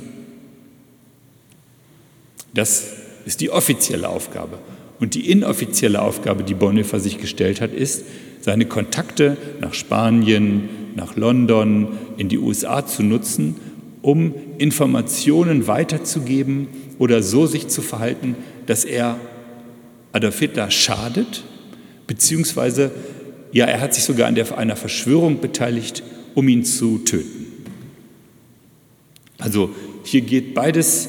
Das 2.54 2.92
ist 3.26 3.40
die 3.40 3.50
offizielle 3.50 4.08
Aufgabe. 4.08 4.58
Und 4.98 5.14
die 5.14 5.30
inoffizielle 5.30 6.02
Aufgabe, 6.02 6.44
die 6.44 6.54
Bonhoeffer 6.54 7.00
sich 7.00 7.18
gestellt 7.18 7.60
hat, 7.60 7.72
ist, 7.72 8.04
seine 8.40 8.66
Kontakte 8.66 9.36
nach 9.60 9.74
Spanien, 9.74 10.68
nach 10.94 11.16
London, 11.16 11.98
in 12.16 12.28
die 12.28 12.38
USA 12.38 12.84
zu 12.86 13.02
nutzen, 13.02 13.56
um 14.02 14.34
Informationen 14.58 15.66
weiterzugeben 15.66 16.68
oder 16.98 17.22
so 17.22 17.46
sich 17.46 17.68
zu 17.68 17.82
verhalten, 17.82 18.36
dass 18.66 18.84
er 18.84 19.18
Adolf 20.12 20.38
Hitler 20.38 20.70
schadet, 20.70 21.44
beziehungsweise, 22.06 22.90
ja, 23.52 23.66
er 23.66 23.80
hat 23.80 23.94
sich 23.94 24.04
sogar 24.04 24.26
an 24.26 24.34
der, 24.34 24.56
einer 24.56 24.76
Verschwörung 24.76 25.40
beteiligt, 25.40 26.02
um 26.34 26.48
ihn 26.48 26.64
zu 26.64 26.98
töten. 26.98 27.46
Also 29.38 29.70
hier 30.04 30.20
geht 30.20 30.54
beides 30.54 31.08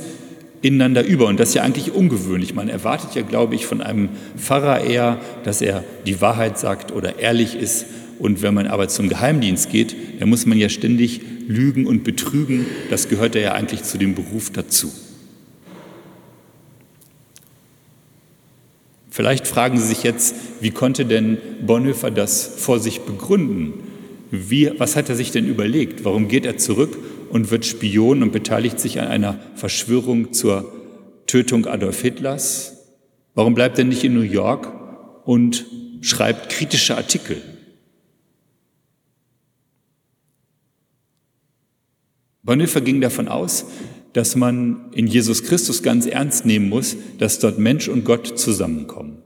ineinander 0.62 1.04
über 1.04 1.28
und 1.28 1.40
das 1.40 1.50
ist 1.50 1.56
ja 1.56 1.64
eigentlich 1.64 1.92
ungewöhnlich. 1.94 2.54
Man 2.54 2.70
erwartet 2.70 3.16
ja, 3.16 3.24
glaube 3.24 3.56
ich, 3.56 3.66
von 3.66 3.82
einem 3.82 4.10
Pfarrer 4.38 4.84
eher, 4.84 5.20
dass 5.44 5.62
er 5.62 5.84
die 6.06 6.22
Wahrheit 6.22 6.60
sagt 6.60 6.92
oder 6.92 7.20
ehrlich 7.20 7.56
ist. 7.56 7.86
Und 8.20 8.44
wenn 8.44 8.54
man 8.54 8.68
aber 8.68 8.88
zum 8.88 9.10
Geheimdienst 9.10 9.72
geht, 9.72 9.96
dann 10.20 10.30
muss 10.30 10.46
man 10.46 10.58
ja 10.58 10.70
ständig 10.70 11.22
lügen 11.48 11.88
und 11.88 12.04
betrügen. 12.04 12.68
Das 12.92 13.10
gehört 13.10 13.34
ja 13.34 13.54
eigentlich 13.54 13.84
zu 13.84 13.98
dem 13.98 14.14
Beruf 14.14 14.52
dazu. 14.52 14.92
Vielleicht 19.10 19.48
fragen 19.48 19.78
Sie 19.78 19.88
sich 19.88 20.04
jetzt, 20.04 20.36
wie 20.62 20.72
konnte 20.72 21.06
denn 21.06 21.38
Bonhoeffer 21.66 22.12
das 22.12 22.46
vor 22.58 22.80
sich 22.80 23.02
begründen? 23.02 23.74
Wie, 24.32 24.72
was 24.80 24.96
hat 24.96 25.10
er 25.10 25.18
sich 25.18 25.32
denn 25.32 25.46
überlegt? 25.46 26.06
Warum 26.06 26.30
geht 26.30 26.46
er 26.46 26.58
zurück 26.58 26.98
und 27.30 27.52
wird 27.52 27.66
Spion 27.66 28.24
und 28.24 28.32
beteiligt 28.32 28.80
sich 28.80 29.02
an 29.02 29.10
einer 29.10 29.38
Verschwörung 29.56 30.32
zur 30.32 30.72
Tötung 31.28 31.66
Adolf 31.66 32.02
Hitlers? 32.02 32.78
Warum 33.36 33.56
bleibt 33.56 33.78
er 33.78 33.84
nicht 33.84 34.06
in 34.06 34.14
New 34.14 34.22
York 34.22 34.72
und 35.26 35.66
schreibt 36.00 36.50
kritische 36.50 36.96
Artikel? 36.96 37.42
Bonhoeffer 42.44 42.82
ging 42.82 43.02
davon 43.02 43.28
aus, 43.28 43.66
dass 44.14 44.38
man 44.38 44.92
in 44.94 45.08
Jesus 45.08 45.44
Christus 45.44 45.84
ganz 45.84 46.06
ernst 46.06 46.46
nehmen 46.46 46.70
muss, 46.70 46.96
dass 47.18 47.40
dort 47.40 47.60
Mensch 47.60 47.90
und 47.90 48.06
Gott 48.06 48.40
zusammenkommen. 48.40 49.22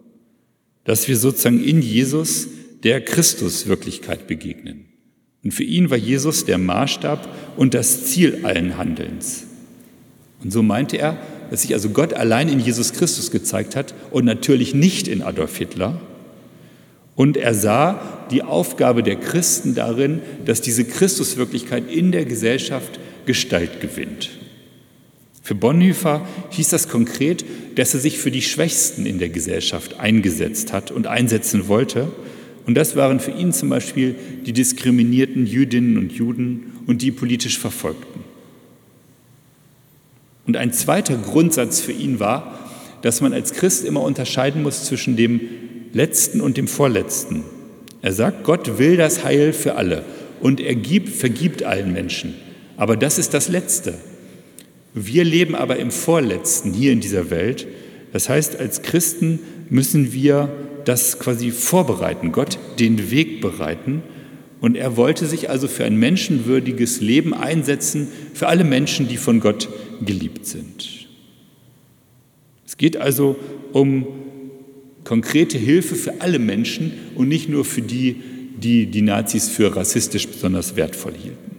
Dass 0.84 1.08
wir 1.08 1.16
sozusagen 1.16 1.64
in 1.64 1.84
Jesus 1.84 2.48
der 2.84 3.02
Christuswirklichkeit 3.02 4.28
begegnen. 4.28 4.95
Und 5.46 5.52
für 5.52 5.64
ihn 5.64 5.92
war 5.92 5.98
Jesus 5.98 6.44
der 6.44 6.58
Maßstab 6.58 7.30
und 7.56 7.75
das 7.75 8.06
Ziel 8.06 8.40
allen 8.44 8.78
Handelns. 8.78 9.44
Und 10.44 10.52
so 10.52 10.64
meinte 10.64 10.98
er, 10.98 11.20
dass 11.52 11.62
sich 11.62 11.74
also 11.74 11.90
Gott 11.90 12.16
allein 12.16 12.50
in 12.50 12.60
Jesus 12.60 12.94
Christus 12.94 13.30
gezeigt 13.30 13.75
hat 13.75 13.94
und 14.10 14.25
natürlich 14.25 14.74
nicht 14.74 15.08
in 15.08 15.22
Adolf 15.22 15.56
Hitler. 15.56 16.02
Und 17.16 17.38
er 17.38 17.54
sah 17.54 18.28
die 18.32 18.42
Aufgabe 18.42 19.04
der 19.04 19.18
Christen 19.18 19.75
darin, 19.75 20.22
dass 20.46 20.62
diese 20.62 20.84
Christuswirklichkeit 20.84 21.92
in 21.92 22.12
der 22.12 22.25
Gesellschaft 22.25 23.00
Gestalt 23.28 23.82
gewinnt. 23.82 24.32
Für 25.44 25.54
Bonhoeffer 25.54 26.28
hieß 26.50 26.70
das 26.70 26.90
konkret, 26.90 27.46
dass 27.75 27.94
er 27.94 28.00
sich 28.00 28.18
für 28.18 28.32
die 28.32 28.42
Schwächsten 28.42 29.06
in 29.06 29.20
der 29.20 29.30
Gesellschaft 29.30 30.00
eingesetzt 30.00 30.74
hat 30.74 30.90
und 30.90 31.06
einsetzen 31.06 31.68
wollte. 31.68 32.08
Und 32.65 32.75
das 32.75 32.95
waren 32.95 33.19
für 33.19 33.31
ihn 33.31 33.53
zum 33.53 33.69
Beispiel 33.69 34.15
die 34.45 34.53
diskriminierten 34.53 35.45
Jüdinnen 35.45 35.98
und 35.98 36.12
Juden 36.12 36.74
und 36.88 37.01
die 37.01 37.12
politisch 37.12 37.60
Verfolgten. 37.60 38.22
Und 40.48 40.57
ein 40.57 40.74
zweiter 40.74 41.15
Grundsatz 41.15 41.79
für 41.81 41.91
ihn 41.91 42.19
war, 42.19 42.60
dass 43.01 43.22
man 43.22 43.34
als 43.34 43.53
Christ 43.53 43.86
immer 43.86 44.01
unterscheiden 44.01 44.63
muss 44.63 44.86
zwischen 44.86 45.15
dem 45.15 45.41
Letzten 45.93 46.41
und 46.41 46.57
dem 46.57 46.67
Vorletzten. 46.67 47.43
Er 48.01 48.13
sagt, 48.13 48.43
Gott 48.43 48.77
will 48.77 48.98
das 48.98 49.24
Heil 49.24 49.53
für 49.53 49.75
alle 49.75 50.03
und 50.41 50.60
er 50.60 50.75
gibt, 50.75 51.10
vergibt 51.10 51.63
allen 51.63 51.93
Menschen. 51.93 52.36
Aber 52.77 52.98
das 52.98 53.17
ist 53.17 53.34
das 53.34 53.48
Letzte. 53.48 53.95
Wir 54.93 55.24
leben 55.24 55.55
aber 55.55 55.77
im 55.77 55.91
Vorletzten 55.91 56.74
hier 56.74 56.91
in 56.91 57.00
dieser 57.00 57.29
Welt. 57.29 57.67
Das 58.13 58.29
heißt, 58.29 58.60
als 58.60 58.81
Christen 58.81 59.39
müssen 59.69 60.13
wir 60.13 60.50
das 60.86 61.20
quasi 61.20 61.51
vorbereiten, 61.51 62.32
Gott 62.32 62.58
den 62.80 63.12
Weg 63.12 63.42
bereiten. 63.42 64.04
Und 64.62 64.75
er 64.75 64.98
wollte 64.98 65.25
sich 65.25 65.50
also 65.50 65.68
für 65.68 65.86
ein 65.86 65.98
menschenwürdiges 65.98 67.01
Leben 67.01 67.34
einsetzen, 67.34 68.08
für 68.34 68.48
alle 68.48 68.63
Menschen, 68.63 69.08
die 69.08 69.18
von 69.18 69.39
Gott 69.39 69.70
geliebt 70.04 70.46
sind. 70.46 71.08
Es 72.65 72.77
geht 72.77 72.98
also 72.98 73.36
um 73.74 74.08
konkrete 75.04 75.58
Hilfe 75.58 75.96
für 75.96 76.22
alle 76.22 76.39
Menschen 76.39 76.94
und 77.15 77.27
nicht 77.27 77.48
nur 77.48 77.63
für 77.63 77.82
die, 77.82 78.22
die 78.58 78.88
die 78.88 79.01
Nazis 79.01 79.50
für 79.50 79.75
rassistisch 79.75 80.27
besonders 80.27 80.75
wertvoll 80.75 81.13
hielten. 81.13 81.56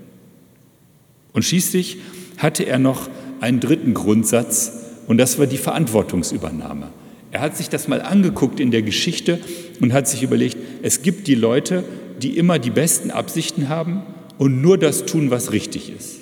Und 1.32 1.44
schließlich 1.44 1.98
hatte 2.38 2.64
er 2.64 2.78
noch 2.78 3.08
einen 3.40 3.60
dritten 3.60 3.94
Grundsatz 3.94 4.72
und 5.06 5.18
das 5.18 5.38
war 5.38 5.46
die 5.46 5.58
Verantwortungsübernahme. 5.58 6.88
Er 7.36 7.42
hat 7.42 7.54
sich 7.54 7.68
das 7.68 7.86
mal 7.86 8.00
angeguckt 8.00 8.60
in 8.60 8.70
der 8.70 8.80
Geschichte 8.80 9.38
und 9.82 9.92
hat 9.92 10.08
sich 10.08 10.22
überlegt, 10.22 10.56
es 10.80 11.02
gibt 11.02 11.26
die 11.26 11.34
Leute, 11.34 11.84
die 12.22 12.38
immer 12.38 12.58
die 12.58 12.70
besten 12.70 13.10
Absichten 13.10 13.68
haben 13.68 14.00
und 14.38 14.62
nur 14.62 14.78
das 14.78 15.04
tun, 15.04 15.30
was 15.30 15.52
richtig 15.52 15.92
ist. 15.94 16.20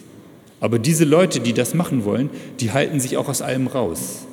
Aber 0.59 0.81
diese 0.81 1.05
Leute, 1.05 1.39
die 1.39 1.53
das 1.53 1.73
machen 1.73 2.05
wollen, 2.05 2.31
die 2.59 2.73
halten 2.73 2.99
sich 2.99 3.17
auch 3.17 3.29
aus 3.29 3.43
allem 3.43 3.69
raus. 3.69 4.27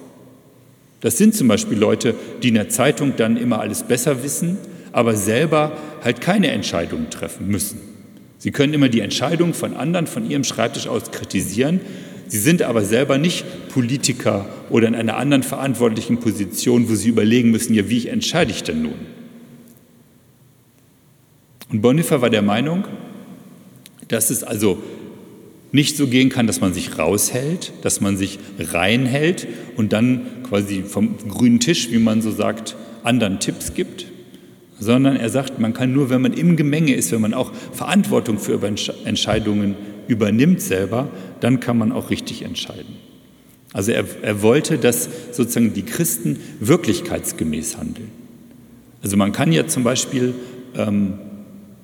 Das 1.02 1.20
sind 1.20 1.36
zum 1.36 1.48
Beispiel 1.48 1.78
Leute, 1.78 2.16
die 2.42 2.48
in 2.48 2.56
der 2.56 2.70
Zeitung 2.70 3.14
dann 3.16 3.38
immer 3.38 3.60
alles 3.60 3.84
besser 3.84 4.24
wissen, 4.24 4.58
aber 4.92 5.16
selber 5.16 5.78
halt 6.04 6.20
keine 6.20 6.50
Entscheidungen 6.50 7.12
treffen 7.12 7.48
müssen. 7.48 7.80
Sie 8.40 8.50
können 8.50 8.74
immer 8.74 8.90
die 8.90 9.02
Entscheidungen 9.02 9.54
von 9.54 9.76
anderen 9.76 10.08
von 10.08 10.28
ihrem 10.28 10.44
Schreibtisch 10.44 10.88
aus 10.88 11.12
kritisieren, 11.12 11.80
sie 12.32 12.40
sind 12.40 12.62
aber 12.62 12.86
selber 12.86 13.18
nicht 13.18 13.46
Politiker 13.70 14.46
oder 14.70 14.88
in 14.88 14.96
einer 14.96 15.18
anderen 15.18 15.44
verantwortlichen 15.44 16.22
Position, 16.22 16.90
wo 16.90 16.96
sie 16.96 17.10
überlegen 17.10 17.52
müssen, 17.52 17.74
ja, 17.74 17.90
wie 17.90 18.08
entscheide 18.08 18.52
ich 18.52 18.64
denn 18.64 18.82
nun? 18.82 18.96
Und 21.70 21.82
Bonhoeffer 21.82 22.22
war 22.22 22.30
der 22.30 22.42
Meinung, 22.42 22.86
dass 24.08 24.30
es 24.30 24.44
also 24.44 24.82
nicht 25.74 25.98
so 25.98 26.08
gehen 26.08 26.30
kann, 26.30 26.48
dass 26.48 26.62
man 26.62 26.74
sich 26.74 26.98
raushält, 26.98 27.74
dass 27.82 28.00
man 28.00 28.16
sich 28.16 28.40
reinhält 28.60 29.48
und 29.76 29.92
dann 29.92 30.22
quasi 30.48 30.84
vom 30.84 31.18
grünen 31.28 31.60
Tisch, 31.60 31.92
wie 31.92 32.00
man 32.00 32.22
so 32.22 32.32
sagt, 32.32 32.78
anderen 33.04 33.42
Tipps 33.42 33.74
gibt, 33.74 34.06
sondern 34.80 35.18
er 35.18 35.30
sagt, 35.30 35.60
man 35.60 35.74
kann 35.74 35.92
nur, 35.92 36.10
wenn 36.10 36.22
man 36.22 36.34
im 36.34 36.56
Gemenge 36.56 36.96
ist, 36.96 37.12
wenn 37.12 37.22
man 37.22 37.34
auch 37.34 37.52
Verantwortung 37.74 38.40
für 38.40 38.60
Entscheidungen 39.04 39.76
übernimmt 40.08 40.62
selber, 40.62 41.10
dann 41.40 41.60
kann 41.60 41.78
man 41.78 41.92
auch 41.92 42.10
richtig 42.10 42.44
entscheiden. 42.44 42.96
Also 43.74 43.92
er, 43.92 44.06
er 44.22 44.42
wollte, 44.42 44.78
dass 44.78 45.10
sozusagen 45.32 45.74
die 45.74 45.84
Christen 45.84 46.40
wirklichkeitsgemäß 46.60 47.78
handeln. 47.78 48.10
Also 49.02 49.18
man 49.18 49.32
kann 49.32 49.52
ja 49.52 49.68
zum 49.68 49.84
Beispiel 49.84 50.36
ähm, 50.76 51.14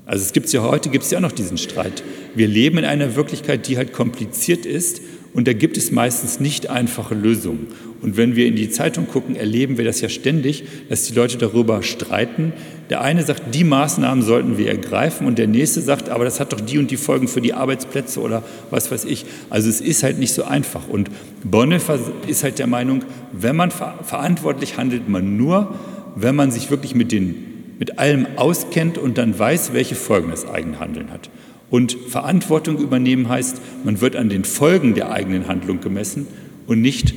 also 0.07 0.23
es 0.23 0.31
gibt 0.31 0.51
ja 0.53 0.63
heute, 0.63 0.89
gibt 0.89 1.03
es 1.03 1.11
ja 1.11 1.17
auch 1.17 1.21
noch 1.21 1.33
diesen 1.33 1.57
Streit. 1.57 2.01
Wir 2.33 2.47
leben 2.47 2.77
in 2.77 2.85
einer 2.85 3.17
Wirklichkeit, 3.17 3.67
die 3.67 3.75
halt 3.75 3.91
kompliziert 3.91 4.65
ist 4.65 5.01
und 5.37 5.47
da 5.47 5.53
gibt 5.53 5.77
es 5.77 5.91
meistens 5.91 6.39
nicht 6.39 6.67
einfache 6.67 7.13
Lösungen. 7.13 7.67
Und 8.01 8.17
wenn 8.17 8.35
wir 8.35 8.47
in 8.47 8.55
die 8.55 8.71
Zeitung 8.71 9.05
gucken, 9.05 9.35
erleben 9.35 9.77
wir 9.77 9.85
das 9.85 10.01
ja 10.01 10.09
ständig, 10.09 10.63
dass 10.89 11.03
die 11.03 11.13
Leute 11.13 11.37
darüber 11.37 11.83
streiten. 11.83 12.53
Der 12.89 13.01
eine 13.01 13.21
sagt, 13.21 13.53
die 13.53 13.63
Maßnahmen 13.63 14.23
sollten 14.23 14.57
wir 14.57 14.67
ergreifen 14.67 15.27
und 15.27 15.37
der 15.37 15.45
nächste 15.45 15.81
sagt, 15.81 16.09
aber 16.09 16.25
das 16.25 16.39
hat 16.39 16.53
doch 16.53 16.59
die 16.59 16.79
und 16.79 16.89
die 16.89 16.97
Folgen 16.97 17.27
für 17.27 17.39
die 17.39 17.53
Arbeitsplätze 17.53 18.19
oder 18.19 18.41
was 18.71 18.89
weiß 18.89 19.05
ich. 19.05 19.25
Also 19.51 19.69
es 19.69 19.79
ist 19.79 20.01
halt 20.01 20.17
nicht 20.17 20.33
so 20.33 20.43
einfach. 20.43 20.87
Und 20.89 21.11
Bonhoeffer 21.43 21.99
ist 22.25 22.43
halt 22.43 22.57
der 22.57 22.65
Meinung, 22.65 23.03
wenn 23.31 23.55
man 23.55 23.69
verantwortlich 23.69 24.77
handelt, 24.77 25.07
man 25.07 25.37
nur, 25.37 25.75
wenn 26.15 26.35
man 26.35 26.49
sich 26.49 26.71
wirklich 26.71 26.95
mit 26.95 27.11
den 27.11 27.35
mit 27.77 27.99
allem 27.99 28.25
auskennt 28.37 28.97
und 28.97 29.19
dann 29.19 29.37
weiß, 29.37 29.73
welche 29.73 29.93
Folgen 29.93 30.31
das 30.31 30.49
eigene 30.49 30.79
Handeln 30.79 31.11
hat. 31.11 31.29
Und 31.69 31.93
Verantwortung 31.93 32.77
übernehmen 32.77 33.27
heißt, 33.27 33.61
man 33.83 33.99
wird 33.99 34.15
an 34.15 34.29
den 34.29 34.45
Folgen 34.45 34.93
der 34.93 35.11
eigenen 35.11 35.47
Handlung 35.47 35.81
gemessen 35.81 36.27
und 36.65 36.81
nicht 36.81 37.13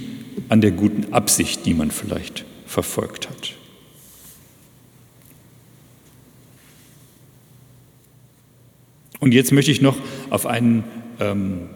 an 0.48 0.60
der 0.60 0.72
guten 0.72 1.12
Absicht, 1.12 1.66
die 1.66 1.74
man 1.74 1.90
vielleicht 1.90 2.44
verfolgt 2.66 3.28
hat. 3.28 3.54
Und 9.20 9.32
jetzt 9.32 9.52
möchte 9.52 9.70
ich 9.70 9.82
noch 9.82 9.98
auf 10.30 10.46
einen 10.46 10.82
ähm, 11.20 11.68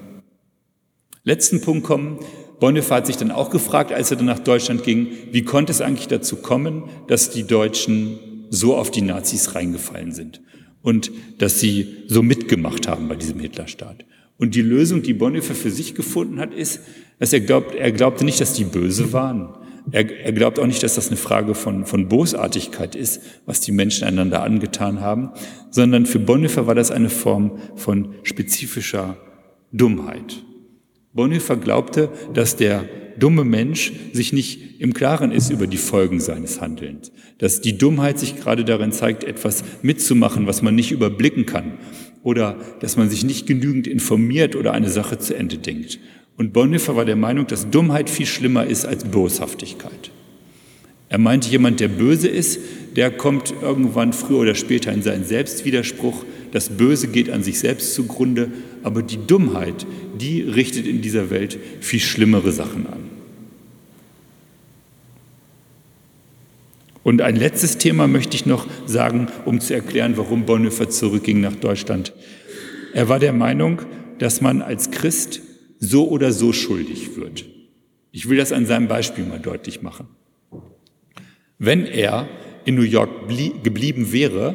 letzten 1.25 1.61
Punkt 1.61 1.85
kommen. 1.85 2.19
Bonhoeffer 2.59 2.97
hat 2.97 3.07
sich 3.07 3.19
dann 3.19 3.31
auch 3.31 3.51
gefragt, 3.51 3.93
als 3.93 4.11
er 4.11 4.17
dann 4.17 4.27
nach 4.27 4.39
Deutschland 4.39 4.83
ging, 4.83 5.09
wie 5.31 5.43
konnte 5.43 5.71
es 5.71 5.81
eigentlich 5.81 6.09
dazu 6.09 6.37
kommen, 6.37 6.85
dass 7.07 7.31
die 7.31 7.47
Deutschen 7.47 8.19
so 8.49 8.77
auf 8.77 8.91
die 8.91 9.03
Nazis 9.03 9.55
reingefallen 9.55 10.13
sind 10.13 10.41
und 10.85 11.11
dass 11.39 11.59
sie 11.59 12.05
so 12.07 12.23
mitgemacht 12.23 12.87
haben 12.87 13.09
bei 13.09 13.17
diesem 13.17 13.41
Hitlerstaat. 13.41 14.05
Und 14.37 14.55
die 14.55 14.63
Lösung, 14.63 15.03
die 15.03 15.15
Bonhoeffer 15.15 15.55
für 15.55 15.71
sich 15.71 15.95
gefunden 15.95 16.39
hat, 16.39 16.53
ist, 16.53 16.81
dass 17.19 17.33
er 17.33 17.41
glaubt, 17.41 17.75
er 17.75 17.91
glaubte 17.91 18.25
nicht, 18.25 18.41
dass 18.41 18.53
die 18.53 18.65
böse 18.65 19.13
waren. 19.13 19.49
Er, 19.93 20.11
er 20.21 20.33
glaubt 20.33 20.59
auch 20.59 20.67
nicht, 20.67 20.83
dass 20.83 20.95
das 20.95 21.09
eine 21.09 21.17
Frage 21.17 21.55
von, 21.55 21.87
von 21.87 22.09
Bosartigkeit 22.09 22.95
ist, 22.95 23.23
was 23.47 23.61
die 23.61 23.73
Menschen 23.73 24.07
einander 24.07 24.43
angetan 24.43 25.01
haben, 25.01 25.31
sondern 25.71 26.05
für 26.05 26.19
Bonhoeffer 26.19 26.67
war 26.67 26.75
das 26.75 26.91
eine 26.91 27.11
Form 27.11 27.59
von 27.77 28.15
spezifischer 28.23 29.17
Dummheit. 29.73 30.43
Bonhoeffer 31.15 31.57
glaubte, 31.57 32.11
dass 32.35 32.57
der 32.57 32.89
dumme 33.19 33.45
Mensch 33.45 33.93
sich 34.13 34.33
nicht 34.33 34.81
im 34.81 34.93
Klaren 34.93 35.31
ist 35.31 35.51
über 35.51 35.67
die 35.67 35.77
Folgen 35.77 36.21
seines 36.21 36.61
Handelns. 36.61 37.13
Dass 37.39 37.61
die 37.61 37.79
Dummheit 37.79 38.19
sich 38.19 38.37
gerade 38.37 38.65
darin 38.65 38.93
zeigt, 38.93 39.25
etwas 39.25 39.65
mitzumachen, 39.83 40.47
was 40.47 40.63
man 40.63 40.75
nicht 40.75 40.91
überblicken 40.91 41.47
kann. 41.47 41.75
Oder 42.23 42.59
dass 42.81 42.97
man 42.97 43.11
sich 43.11 43.25
nicht 43.25 43.47
genügend 43.47 43.87
informiert 43.87 44.57
oder 44.57 44.73
eine 44.73 44.91
Sache 44.91 45.19
zu 45.19 45.37
Ende 45.37 45.59
denkt. 45.59 46.01
Und 46.37 46.53
Bonhoeffer 46.53 46.97
war 46.97 47.05
der 47.05 47.17
Meinung, 47.17 47.47
dass 47.47 47.71
Dummheit 47.71 48.11
viel 48.11 48.27
schlimmer 48.27 48.67
ist 48.67 48.85
als 48.85 49.05
Boshaftigkeit. 49.05 50.11
Er 51.09 51.19
meinte, 51.19 51.49
jemand, 51.49 51.79
der 51.79 51.89
böse 51.89 52.27
ist, 52.27 52.59
der 52.97 53.11
kommt 53.11 53.53
irgendwann 53.61 54.13
früher 54.13 54.39
oder 54.39 54.55
später 54.55 54.93
in 54.93 55.03
seinen 55.03 55.25
Selbstwiderspruch. 55.25 56.25
Das 56.53 56.69
Böse 56.69 57.09
geht 57.09 57.31
an 57.31 57.43
sich 57.43 57.59
selbst 57.59 57.95
zugrunde, 57.95 58.53
aber 58.83 59.03
die 59.03 59.27
Dummheit, 59.27 59.87
die 60.19 60.43
richtet 60.43 60.87
in 60.87 61.03
dieser 61.03 61.31
Welt 61.31 61.59
viel 61.81 62.01
schlimmere 62.01 62.53
Sachen 62.53 62.87
an. 62.87 63.05
Und 67.03 67.21
ein 67.21 67.37
letztes 67.37 67.77
Thema 67.77 68.07
möchte 68.07 68.35
ich 68.35 68.47
noch 68.47 68.67
sagen, 68.87 69.29
um 69.45 69.61
zu 69.61 69.75
erklären, 69.75 70.17
warum 70.17 70.47
Bonhoeffer 70.47 70.89
zurückging 70.89 71.41
nach 71.41 71.55
Deutschland. 71.55 72.15
Er 72.95 73.09
war 73.09 73.19
der 73.19 73.35
Meinung, 73.35 73.83
dass 74.19 74.41
man 74.41 74.63
als 74.63 74.91
Christ 74.91 75.43
so 75.81 76.09
oder 76.09 76.33
so 76.33 76.53
schuldig 76.53 77.17
wird. 77.17 77.45
Ich 78.11 78.29
will 78.29 78.39
das 78.39 78.53
an 78.53 78.65
seinem 78.65 78.89
Beispiel 78.89 79.25
mal 79.25 79.41
deutlich 79.41 79.83
machen. 79.83 80.07
Wenn 81.59 81.85
er 81.85 82.29
in 82.65 82.75
New 82.75 82.83
York 82.83 83.11
geblieben 83.63 84.13
wäre, 84.13 84.55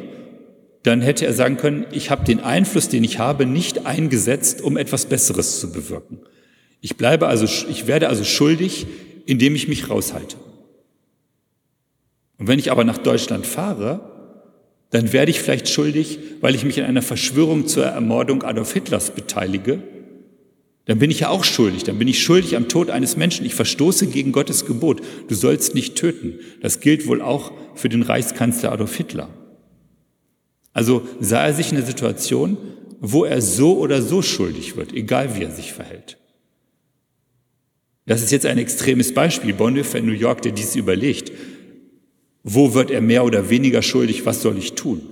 dann 0.82 1.02
hätte 1.02 1.26
er 1.26 1.32
sagen 1.32 1.56
können, 1.56 1.86
ich 1.92 2.10
habe 2.10 2.24
den 2.24 2.40
Einfluss, 2.40 2.88
den 2.88 3.04
ich 3.04 3.18
habe, 3.18 3.46
nicht 3.46 3.86
eingesetzt, 3.86 4.62
um 4.62 4.76
etwas 4.76 5.06
Besseres 5.06 5.60
zu 5.60 5.72
bewirken. 5.72 6.20
Ich 6.80 6.96
bleibe 6.96 7.26
also, 7.26 7.44
ich 7.44 7.86
werde 7.86 8.08
also 8.08 8.24
schuldig, 8.24 8.86
indem 9.26 9.54
ich 9.54 9.68
mich 9.68 9.90
raushalte. 9.90 10.36
Und 12.38 12.48
wenn 12.48 12.58
ich 12.58 12.70
aber 12.70 12.84
nach 12.84 12.98
Deutschland 12.98 13.46
fahre, 13.46 14.00
dann 14.88 15.12
werde 15.12 15.30
ich 15.30 15.40
vielleicht 15.40 15.68
schuldig, 15.68 16.18
weil 16.40 16.54
ich 16.54 16.64
mich 16.64 16.78
in 16.78 16.84
einer 16.84 17.02
Verschwörung 17.02 17.66
zur 17.66 17.84
Ermordung 17.84 18.42
Adolf 18.42 18.72
Hitlers 18.72 19.10
beteilige. 19.10 19.82
Dann 20.90 20.98
bin 20.98 21.12
ich 21.12 21.20
ja 21.20 21.28
auch 21.28 21.44
schuldig. 21.44 21.84
Dann 21.84 22.00
bin 22.00 22.08
ich 22.08 22.20
schuldig 22.20 22.56
am 22.56 22.66
Tod 22.66 22.90
eines 22.90 23.16
Menschen. 23.16 23.46
Ich 23.46 23.54
verstoße 23.54 24.08
gegen 24.08 24.32
Gottes 24.32 24.66
Gebot. 24.66 25.00
Du 25.28 25.36
sollst 25.36 25.72
nicht 25.72 25.94
töten. 25.94 26.40
Das 26.62 26.80
gilt 26.80 27.06
wohl 27.06 27.22
auch 27.22 27.52
für 27.76 27.88
den 27.88 28.02
Reichskanzler 28.02 28.72
Adolf 28.72 28.96
Hitler. 28.96 29.28
Also 30.72 31.06
sah 31.20 31.46
er 31.46 31.54
sich 31.54 31.70
in 31.70 31.76
einer 31.76 31.86
Situation, 31.86 32.56
wo 32.98 33.24
er 33.24 33.40
so 33.40 33.78
oder 33.78 34.02
so 34.02 34.20
schuldig 34.20 34.76
wird, 34.76 34.92
egal 34.92 35.36
wie 35.36 35.44
er 35.44 35.52
sich 35.52 35.72
verhält. 35.72 36.18
Das 38.06 38.20
ist 38.20 38.32
jetzt 38.32 38.46
ein 38.46 38.58
extremes 38.58 39.14
Beispiel. 39.14 39.54
Bonhoeffer 39.54 39.98
in 39.98 40.06
New 40.06 40.12
York, 40.12 40.42
der 40.42 40.50
dies 40.50 40.74
überlegt. 40.74 41.30
Wo 42.42 42.74
wird 42.74 42.90
er 42.90 43.00
mehr 43.00 43.24
oder 43.24 43.48
weniger 43.48 43.82
schuldig? 43.82 44.26
Was 44.26 44.42
soll 44.42 44.58
ich 44.58 44.72
tun? 44.72 45.02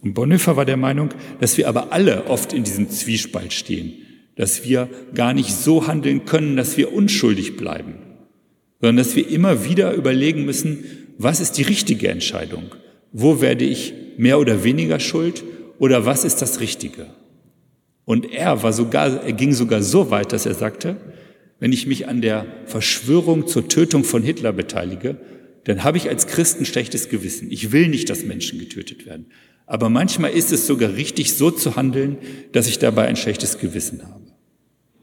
Und 0.00 0.14
Bonhoeffer 0.14 0.56
war 0.56 0.64
der 0.64 0.78
Meinung, 0.78 1.10
dass 1.38 1.58
wir 1.58 1.68
aber 1.68 1.92
alle 1.92 2.28
oft 2.28 2.54
in 2.54 2.64
diesem 2.64 2.88
Zwiespalt 2.88 3.52
stehen, 3.52 3.92
dass 4.38 4.64
wir 4.64 4.88
gar 5.14 5.34
nicht 5.34 5.52
so 5.52 5.88
handeln 5.88 6.24
können, 6.24 6.56
dass 6.56 6.76
wir 6.76 6.92
unschuldig 6.92 7.56
bleiben, 7.56 7.94
sondern 8.80 8.96
dass 8.96 9.16
wir 9.16 9.28
immer 9.28 9.64
wieder 9.64 9.92
überlegen 9.92 10.44
müssen, 10.44 10.84
was 11.18 11.40
ist 11.40 11.58
die 11.58 11.64
richtige 11.64 12.08
Entscheidung? 12.08 12.74
Wo 13.12 13.40
werde 13.40 13.64
ich 13.64 13.92
mehr 14.16 14.38
oder 14.38 14.62
weniger 14.62 15.00
schuld 15.00 15.42
oder 15.80 16.06
was 16.06 16.24
ist 16.24 16.40
das 16.40 16.60
Richtige? 16.60 17.06
Und 18.04 18.32
er 18.32 18.62
war 18.62 18.72
sogar, 18.72 19.24
er 19.24 19.32
ging 19.32 19.52
sogar 19.52 19.82
so 19.82 20.10
weit, 20.12 20.32
dass 20.32 20.46
er 20.46 20.54
sagte, 20.54 20.96
wenn 21.58 21.72
ich 21.72 21.88
mich 21.88 22.06
an 22.06 22.22
der 22.22 22.46
Verschwörung 22.66 23.48
zur 23.48 23.68
Tötung 23.68 24.04
von 24.04 24.22
Hitler 24.22 24.52
beteilige, 24.52 25.16
dann 25.64 25.82
habe 25.82 25.98
ich 25.98 26.08
als 26.08 26.28
Christen 26.28 26.64
schlechtes 26.64 27.08
Gewissen. 27.08 27.50
Ich 27.50 27.72
will 27.72 27.88
nicht, 27.88 28.08
dass 28.08 28.24
Menschen 28.24 28.60
getötet 28.60 29.04
werden. 29.04 29.26
Aber 29.66 29.90
manchmal 29.90 30.30
ist 30.30 30.52
es 30.52 30.68
sogar 30.68 30.94
richtig, 30.94 31.34
so 31.34 31.50
zu 31.50 31.74
handeln, 31.74 32.18
dass 32.52 32.68
ich 32.68 32.78
dabei 32.78 33.08
ein 33.08 33.16
schlechtes 33.16 33.58
Gewissen 33.58 34.02
habe. 34.04 34.27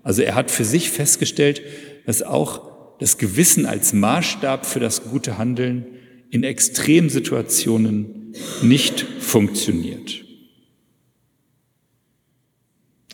Also 0.06 0.22
er 0.22 0.36
hat 0.36 0.52
für 0.52 0.64
sich 0.64 0.92
festgestellt, 0.92 1.64
dass 2.06 2.22
auch 2.22 2.98
das 3.00 3.18
Gewissen 3.18 3.66
als 3.66 3.92
Maßstab 3.92 4.66
für 4.66 4.80
das 4.80 5.04
gute 5.04 5.40
Handeln 5.40 5.88
in 6.30 6.44
Extremsituationen 6.44 8.34
nicht 8.62 9.02
funktioniert. 9.20 10.24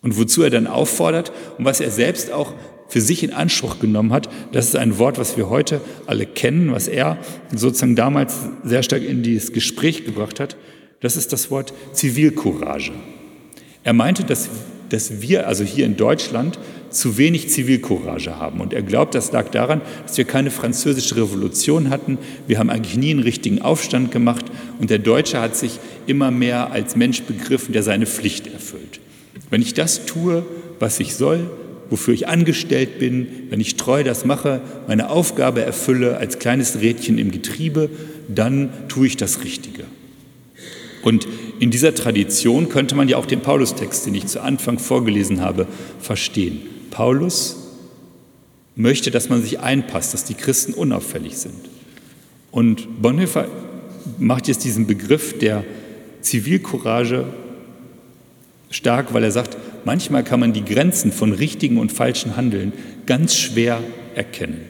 Und 0.01 0.17
wozu 0.17 0.43
er 0.43 0.49
dann 0.49 0.67
auffordert 0.67 1.31
und 1.57 1.63
was 1.63 1.79
er 1.79 1.91
selbst 1.91 2.31
auch 2.31 2.53
für 2.89 2.99
sich 2.99 3.23
in 3.23 3.31
Anspruch 3.31 3.79
genommen 3.79 4.11
hat, 4.11 4.29
das 4.51 4.65
ist 4.65 4.75
ein 4.75 4.97
Wort, 4.97 5.17
was 5.17 5.37
wir 5.37 5.49
heute 5.49 5.79
alle 6.07 6.25
kennen, 6.25 6.73
was 6.73 6.89
er 6.89 7.17
sozusagen 7.55 7.95
damals 7.95 8.35
sehr 8.65 8.83
stark 8.83 9.03
in 9.03 9.23
dieses 9.23 9.53
Gespräch 9.53 10.03
gebracht 10.03 10.41
hat, 10.41 10.57
das 10.99 11.15
ist 11.15 11.31
das 11.31 11.49
Wort 11.51 11.73
Zivilcourage. 11.93 12.91
Er 13.83 13.93
meinte, 13.93 14.25
dass, 14.25 14.49
dass 14.89 15.21
wir, 15.21 15.47
also 15.47 15.63
hier 15.63 15.85
in 15.85 15.95
Deutschland, 15.95 16.59
zu 16.91 17.17
wenig 17.17 17.49
Zivilcourage 17.49 18.37
haben. 18.37 18.61
Und 18.61 18.73
er 18.73 18.81
glaubt, 18.81 19.15
das 19.15 19.31
lag 19.31 19.49
daran, 19.49 19.81
dass 20.05 20.17
wir 20.17 20.25
keine 20.25 20.51
französische 20.51 21.15
Revolution 21.15 21.89
hatten. 21.89 22.17
Wir 22.47 22.59
haben 22.59 22.69
eigentlich 22.69 22.97
nie 22.97 23.11
einen 23.11 23.21
richtigen 23.21 23.61
Aufstand 23.61 24.11
gemacht. 24.11 24.45
Und 24.79 24.89
der 24.89 24.99
Deutsche 24.99 25.41
hat 25.41 25.55
sich 25.55 25.79
immer 26.07 26.31
mehr 26.31 26.71
als 26.71 26.95
Mensch 26.95 27.23
begriffen, 27.23 27.73
der 27.73 27.83
seine 27.83 28.05
Pflicht 28.05 28.47
erfüllt. 28.47 28.99
Wenn 29.49 29.61
ich 29.61 29.73
das 29.73 30.05
tue, 30.05 30.45
was 30.79 30.99
ich 30.99 31.15
soll, 31.15 31.49
wofür 31.89 32.13
ich 32.13 32.27
angestellt 32.27 32.99
bin, 32.99 33.27
wenn 33.49 33.59
ich 33.59 33.75
treu 33.75 34.03
das 34.03 34.25
mache, 34.25 34.61
meine 34.87 35.09
Aufgabe 35.09 35.61
erfülle 35.61 36.17
als 36.17 36.39
kleines 36.39 36.79
Rädchen 36.81 37.17
im 37.17 37.31
Getriebe, 37.31 37.89
dann 38.27 38.69
tue 38.87 39.07
ich 39.07 39.17
das 39.17 39.43
Richtige. 39.43 39.83
Und 41.03 41.27
in 41.59 41.71
dieser 41.71 41.93
Tradition 41.93 42.69
könnte 42.69 42.95
man 42.95 43.09
ja 43.09 43.17
auch 43.17 43.25
den 43.25 43.41
Paulus-Text, 43.41 44.05
den 44.05 44.15
ich 44.15 44.27
zu 44.27 44.41
Anfang 44.41 44.79
vorgelesen 44.79 45.41
habe, 45.41 45.67
verstehen. 45.99 46.61
Paulus 46.91 47.57
möchte, 48.75 49.09
dass 49.09 49.29
man 49.29 49.41
sich 49.41 49.59
einpasst, 49.59 50.13
dass 50.13 50.23
die 50.23 50.35
Christen 50.35 50.73
unauffällig 50.73 51.37
sind. 51.37 51.55
Und 52.51 53.01
Bonhoeffer 53.01 53.47
macht 54.19 54.47
jetzt 54.47 54.63
diesen 54.63 54.87
Begriff 54.87 55.37
der 55.39 55.63
Zivilcourage 56.21 57.25
stark, 58.69 59.13
weil 59.13 59.23
er 59.23 59.31
sagt, 59.31 59.57
manchmal 59.85 60.23
kann 60.23 60.39
man 60.39 60.53
die 60.53 60.63
Grenzen 60.63 61.11
von 61.11 61.33
richtigen 61.33 61.77
und 61.77 61.91
falschen 61.91 62.35
Handeln 62.37 62.73
ganz 63.05 63.35
schwer 63.35 63.81
erkennen. 64.15 64.61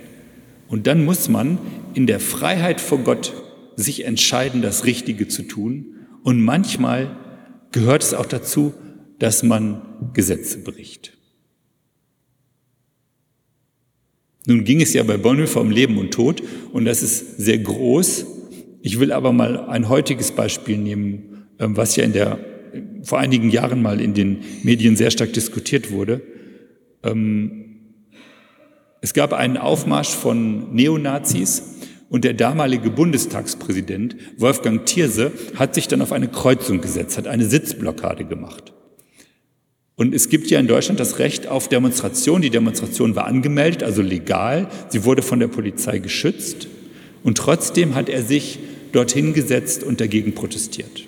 Und 0.67 0.87
dann 0.87 1.03
muss 1.03 1.27
man 1.29 1.57
in 1.93 2.07
der 2.07 2.19
Freiheit 2.19 2.79
vor 2.79 2.99
Gott 2.99 3.33
sich 3.75 4.05
entscheiden, 4.05 4.61
das 4.61 4.85
Richtige 4.85 5.27
zu 5.27 5.43
tun. 5.43 5.97
Und 6.23 6.41
manchmal 6.41 7.15
gehört 7.71 8.03
es 8.03 8.13
auch 8.13 8.25
dazu, 8.25 8.73
dass 9.19 9.43
man 9.43 9.81
Gesetze 10.13 10.59
bricht. 10.59 11.17
Nun 14.45 14.63
ging 14.63 14.81
es 14.81 14.93
ja 14.93 15.03
bei 15.03 15.17
Bonhoeffer 15.17 15.61
um 15.61 15.71
Leben 15.71 15.97
und 15.97 16.11
Tod 16.11 16.41
und 16.73 16.85
das 16.85 17.03
ist 17.03 17.37
sehr 17.37 17.59
groß. 17.59 18.25
Ich 18.81 18.99
will 18.99 19.11
aber 19.11 19.31
mal 19.31 19.65
ein 19.69 19.89
heutiges 19.89 20.31
Beispiel 20.31 20.77
nehmen, 20.77 21.45
ähm, 21.59 21.77
was 21.77 21.95
ja 21.95 22.03
in 22.03 22.13
der 22.13 22.39
vor 23.03 23.19
einigen 23.19 23.49
Jahren 23.49 23.81
mal 23.81 23.99
in 23.99 24.13
den 24.13 24.39
Medien 24.63 24.95
sehr 24.95 25.11
stark 25.11 25.33
diskutiert 25.33 25.91
wurde. 25.91 26.21
Ähm, 27.03 27.61
es 29.01 29.13
gab 29.13 29.33
einen 29.33 29.57
Aufmarsch 29.57 30.09
von 30.09 30.73
Neonazis 30.73 31.63
und 32.09 32.23
der 32.23 32.33
damalige 32.33 32.89
Bundestagspräsident 32.89 34.15
Wolfgang 34.37 34.85
Thierse 34.85 35.31
hat 35.55 35.75
sich 35.75 35.87
dann 35.87 36.01
auf 36.01 36.11
eine 36.11 36.27
Kreuzung 36.27 36.81
gesetzt, 36.81 37.17
hat 37.17 37.27
eine 37.27 37.45
Sitzblockade 37.45 38.25
gemacht. 38.25 38.73
Und 40.01 40.15
es 40.15 40.29
gibt 40.29 40.49
ja 40.49 40.59
in 40.59 40.65
Deutschland 40.65 40.99
das 40.99 41.19
Recht 41.19 41.47
auf 41.47 41.67
Demonstration. 41.67 42.41
Die 42.41 42.49
Demonstration 42.49 43.15
war 43.15 43.27
angemeldet, 43.27 43.83
also 43.83 44.01
legal. 44.01 44.67
Sie 44.89 45.05
wurde 45.05 45.21
von 45.21 45.39
der 45.39 45.47
Polizei 45.47 45.99
geschützt. 45.99 46.67
Und 47.21 47.37
trotzdem 47.37 47.93
hat 47.93 48.09
er 48.09 48.23
sich 48.23 48.57
dorthin 48.93 49.33
gesetzt 49.33 49.83
und 49.83 50.01
dagegen 50.01 50.33
protestiert. 50.33 51.03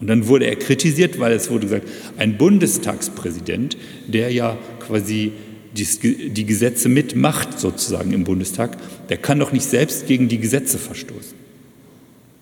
Und 0.00 0.06
dann 0.06 0.28
wurde 0.28 0.46
er 0.46 0.56
kritisiert, 0.56 1.20
weil 1.20 1.32
es 1.32 1.50
wurde 1.50 1.66
gesagt, 1.66 1.88
ein 2.16 2.38
Bundestagspräsident, 2.38 3.76
der 4.08 4.32
ja 4.32 4.56
quasi 4.78 5.32
die, 5.74 6.46
Gesetze 6.46 6.88
mitmacht 6.88 7.60
sozusagen 7.60 8.14
im 8.14 8.24
Bundestag, 8.24 8.78
der 9.10 9.18
kann 9.18 9.38
doch 9.38 9.52
nicht 9.52 9.66
selbst 9.66 10.06
gegen 10.06 10.26
die 10.28 10.38
Gesetze 10.38 10.78
verstoßen. 10.78 11.39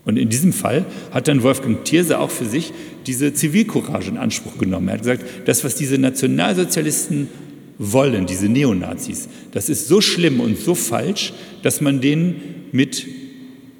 Und 0.08 0.16
in 0.16 0.30
diesem 0.30 0.54
Fall 0.54 0.86
hat 1.10 1.28
dann 1.28 1.42
Wolfgang 1.42 1.84
Thierse 1.84 2.18
auch 2.18 2.30
für 2.30 2.46
sich 2.46 2.72
diese 3.06 3.34
Zivilcourage 3.34 4.08
in 4.08 4.16
Anspruch 4.16 4.56
genommen. 4.56 4.88
Er 4.88 4.94
hat 4.94 5.00
gesagt, 5.00 5.24
das, 5.44 5.64
was 5.64 5.74
diese 5.74 5.98
Nationalsozialisten 5.98 7.28
wollen, 7.76 8.24
diese 8.24 8.48
Neonazis, 8.48 9.28
das 9.52 9.68
ist 9.68 9.86
so 9.86 10.00
schlimm 10.00 10.40
und 10.40 10.58
so 10.58 10.74
falsch, 10.74 11.34
dass 11.62 11.82
man 11.82 12.00
denen 12.00 12.36
mit 12.72 13.06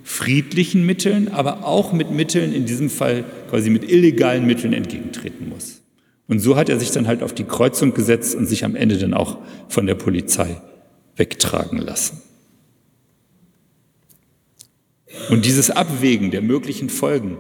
friedlichen 0.04 0.84
Mitteln, 0.84 1.28
aber 1.28 1.64
auch 1.64 1.94
mit 1.94 2.10
Mitteln, 2.10 2.52
in 2.52 2.66
diesem 2.66 2.90
Fall 2.90 3.24
quasi 3.48 3.70
mit 3.70 3.90
illegalen 3.90 4.44
Mitteln 4.44 4.74
entgegentreten 4.74 5.48
muss. 5.48 5.80
Und 6.26 6.40
so 6.40 6.56
hat 6.56 6.68
er 6.68 6.78
sich 6.78 6.90
dann 6.90 7.06
halt 7.06 7.22
auf 7.22 7.32
die 7.32 7.44
Kreuzung 7.44 7.94
gesetzt 7.94 8.34
und 8.34 8.44
sich 8.44 8.66
am 8.66 8.76
Ende 8.76 8.98
dann 8.98 9.14
auch 9.14 9.38
von 9.70 9.86
der 9.86 9.94
Polizei 9.94 10.60
wegtragen 11.16 11.78
lassen. 11.78 12.20
Und 15.31 15.44
dieses 15.44 15.70
Abwägen 15.70 16.31
der 16.31 16.42
möglichen 16.42 16.88
Folgen, 16.88 17.38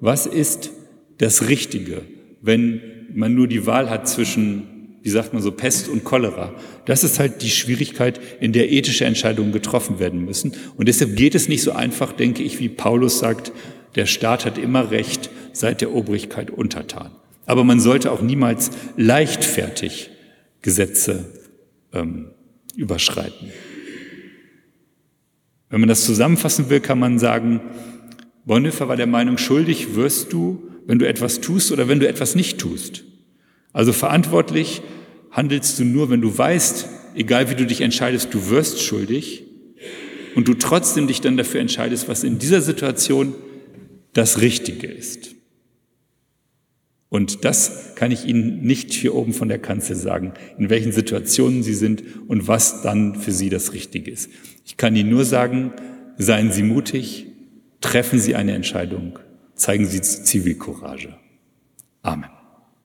was 0.00 0.26
ist 0.26 0.70
das 1.18 1.48
Richtige, 1.48 2.02
wenn 2.42 2.80
man 3.14 3.34
nur 3.34 3.48
die 3.48 3.66
Wahl 3.66 3.88
hat 3.90 4.08
zwischen 4.08 4.76
wie 5.06 5.10
sagt 5.10 5.32
man 5.32 5.40
so, 5.40 5.52
Pest 5.52 5.88
und 5.88 6.02
Cholera. 6.02 6.52
Das 6.84 7.04
ist 7.04 7.20
halt 7.20 7.40
die 7.40 7.50
Schwierigkeit, 7.50 8.20
in 8.40 8.52
der 8.52 8.72
ethische 8.72 9.04
Entscheidungen 9.04 9.52
getroffen 9.52 10.00
werden 10.00 10.24
müssen. 10.24 10.50
Und 10.76 10.88
deshalb 10.88 11.14
geht 11.14 11.36
es 11.36 11.46
nicht 11.46 11.62
so 11.62 11.70
einfach, 11.70 12.12
denke 12.12 12.42
ich, 12.42 12.58
wie 12.58 12.68
Paulus 12.68 13.20
sagt, 13.20 13.52
der 13.94 14.06
Staat 14.06 14.44
hat 14.44 14.58
immer 14.58 14.90
Recht, 14.90 15.30
seit 15.52 15.80
der 15.80 15.94
Obrigkeit 15.94 16.50
untertan. 16.50 17.12
Aber 17.46 17.62
man 17.62 17.78
sollte 17.78 18.10
auch 18.10 18.20
niemals 18.20 18.72
leichtfertig 18.96 20.10
Gesetze 20.60 21.26
ähm, 21.92 22.32
überschreiten. 22.74 23.52
Wenn 25.76 25.82
man 25.82 25.90
das 25.90 26.06
zusammenfassen 26.06 26.70
will, 26.70 26.80
kann 26.80 26.98
man 26.98 27.18
sagen, 27.18 27.60
Bonhoeffer 28.46 28.88
war 28.88 28.96
der 28.96 29.06
Meinung, 29.06 29.36
schuldig 29.36 29.94
wirst 29.94 30.32
du, 30.32 30.70
wenn 30.86 30.98
du 30.98 31.06
etwas 31.06 31.42
tust 31.42 31.70
oder 31.70 31.86
wenn 31.86 32.00
du 32.00 32.08
etwas 32.08 32.34
nicht 32.34 32.56
tust. 32.56 33.04
Also 33.74 33.92
verantwortlich 33.92 34.80
handelst 35.30 35.78
du 35.78 35.84
nur, 35.84 36.08
wenn 36.08 36.22
du 36.22 36.38
weißt, 36.38 36.88
egal 37.14 37.50
wie 37.50 37.56
du 37.56 37.66
dich 37.66 37.82
entscheidest, 37.82 38.32
du 38.32 38.48
wirst 38.48 38.80
schuldig 38.80 39.44
und 40.34 40.48
du 40.48 40.54
trotzdem 40.54 41.08
dich 41.08 41.20
dann 41.20 41.36
dafür 41.36 41.60
entscheidest, 41.60 42.08
was 42.08 42.24
in 42.24 42.38
dieser 42.38 42.62
Situation 42.62 43.34
das 44.14 44.40
Richtige 44.40 44.86
ist. 44.86 45.35
Und 47.16 47.46
das 47.46 47.94
kann 47.94 48.12
ich 48.12 48.26
Ihnen 48.26 48.60
nicht 48.60 48.92
hier 48.92 49.14
oben 49.14 49.32
von 49.32 49.48
der 49.48 49.58
Kanzel 49.58 49.96
sagen, 49.96 50.34
in 50.58 50.68
welchen 50.68 50.92
Situationen 50.92 51.62
Sie 51.62 51.72
sind 51.72 52.02
und 52.28 52.46
was 52.46 52.82
dann 52.82 53.14
für 53.14 53.32
Sie 53.32 53.48
das 53.48 53.72
Richtige 53.72 54.10
ist. 54.10 54.28
Ich 54.66 54.76
kann 54.76 54.94
Ihnen 54.94 55.08
nur 55.08 55.24
sagen, 55.24 55.72
seien 56.18 56.52
Sie 56.52 56.62
mutig, 56.62 57.28
treffen 57.80 58.18
Sie 58.18 58.34
eine 58.34 58.52
Entscheidung, 58.52 59.18
zeigen 59.54 59.86
Sie 59.86 60.02
Zivilcourage. 60.02 61.16
Amen. 62.02 62.28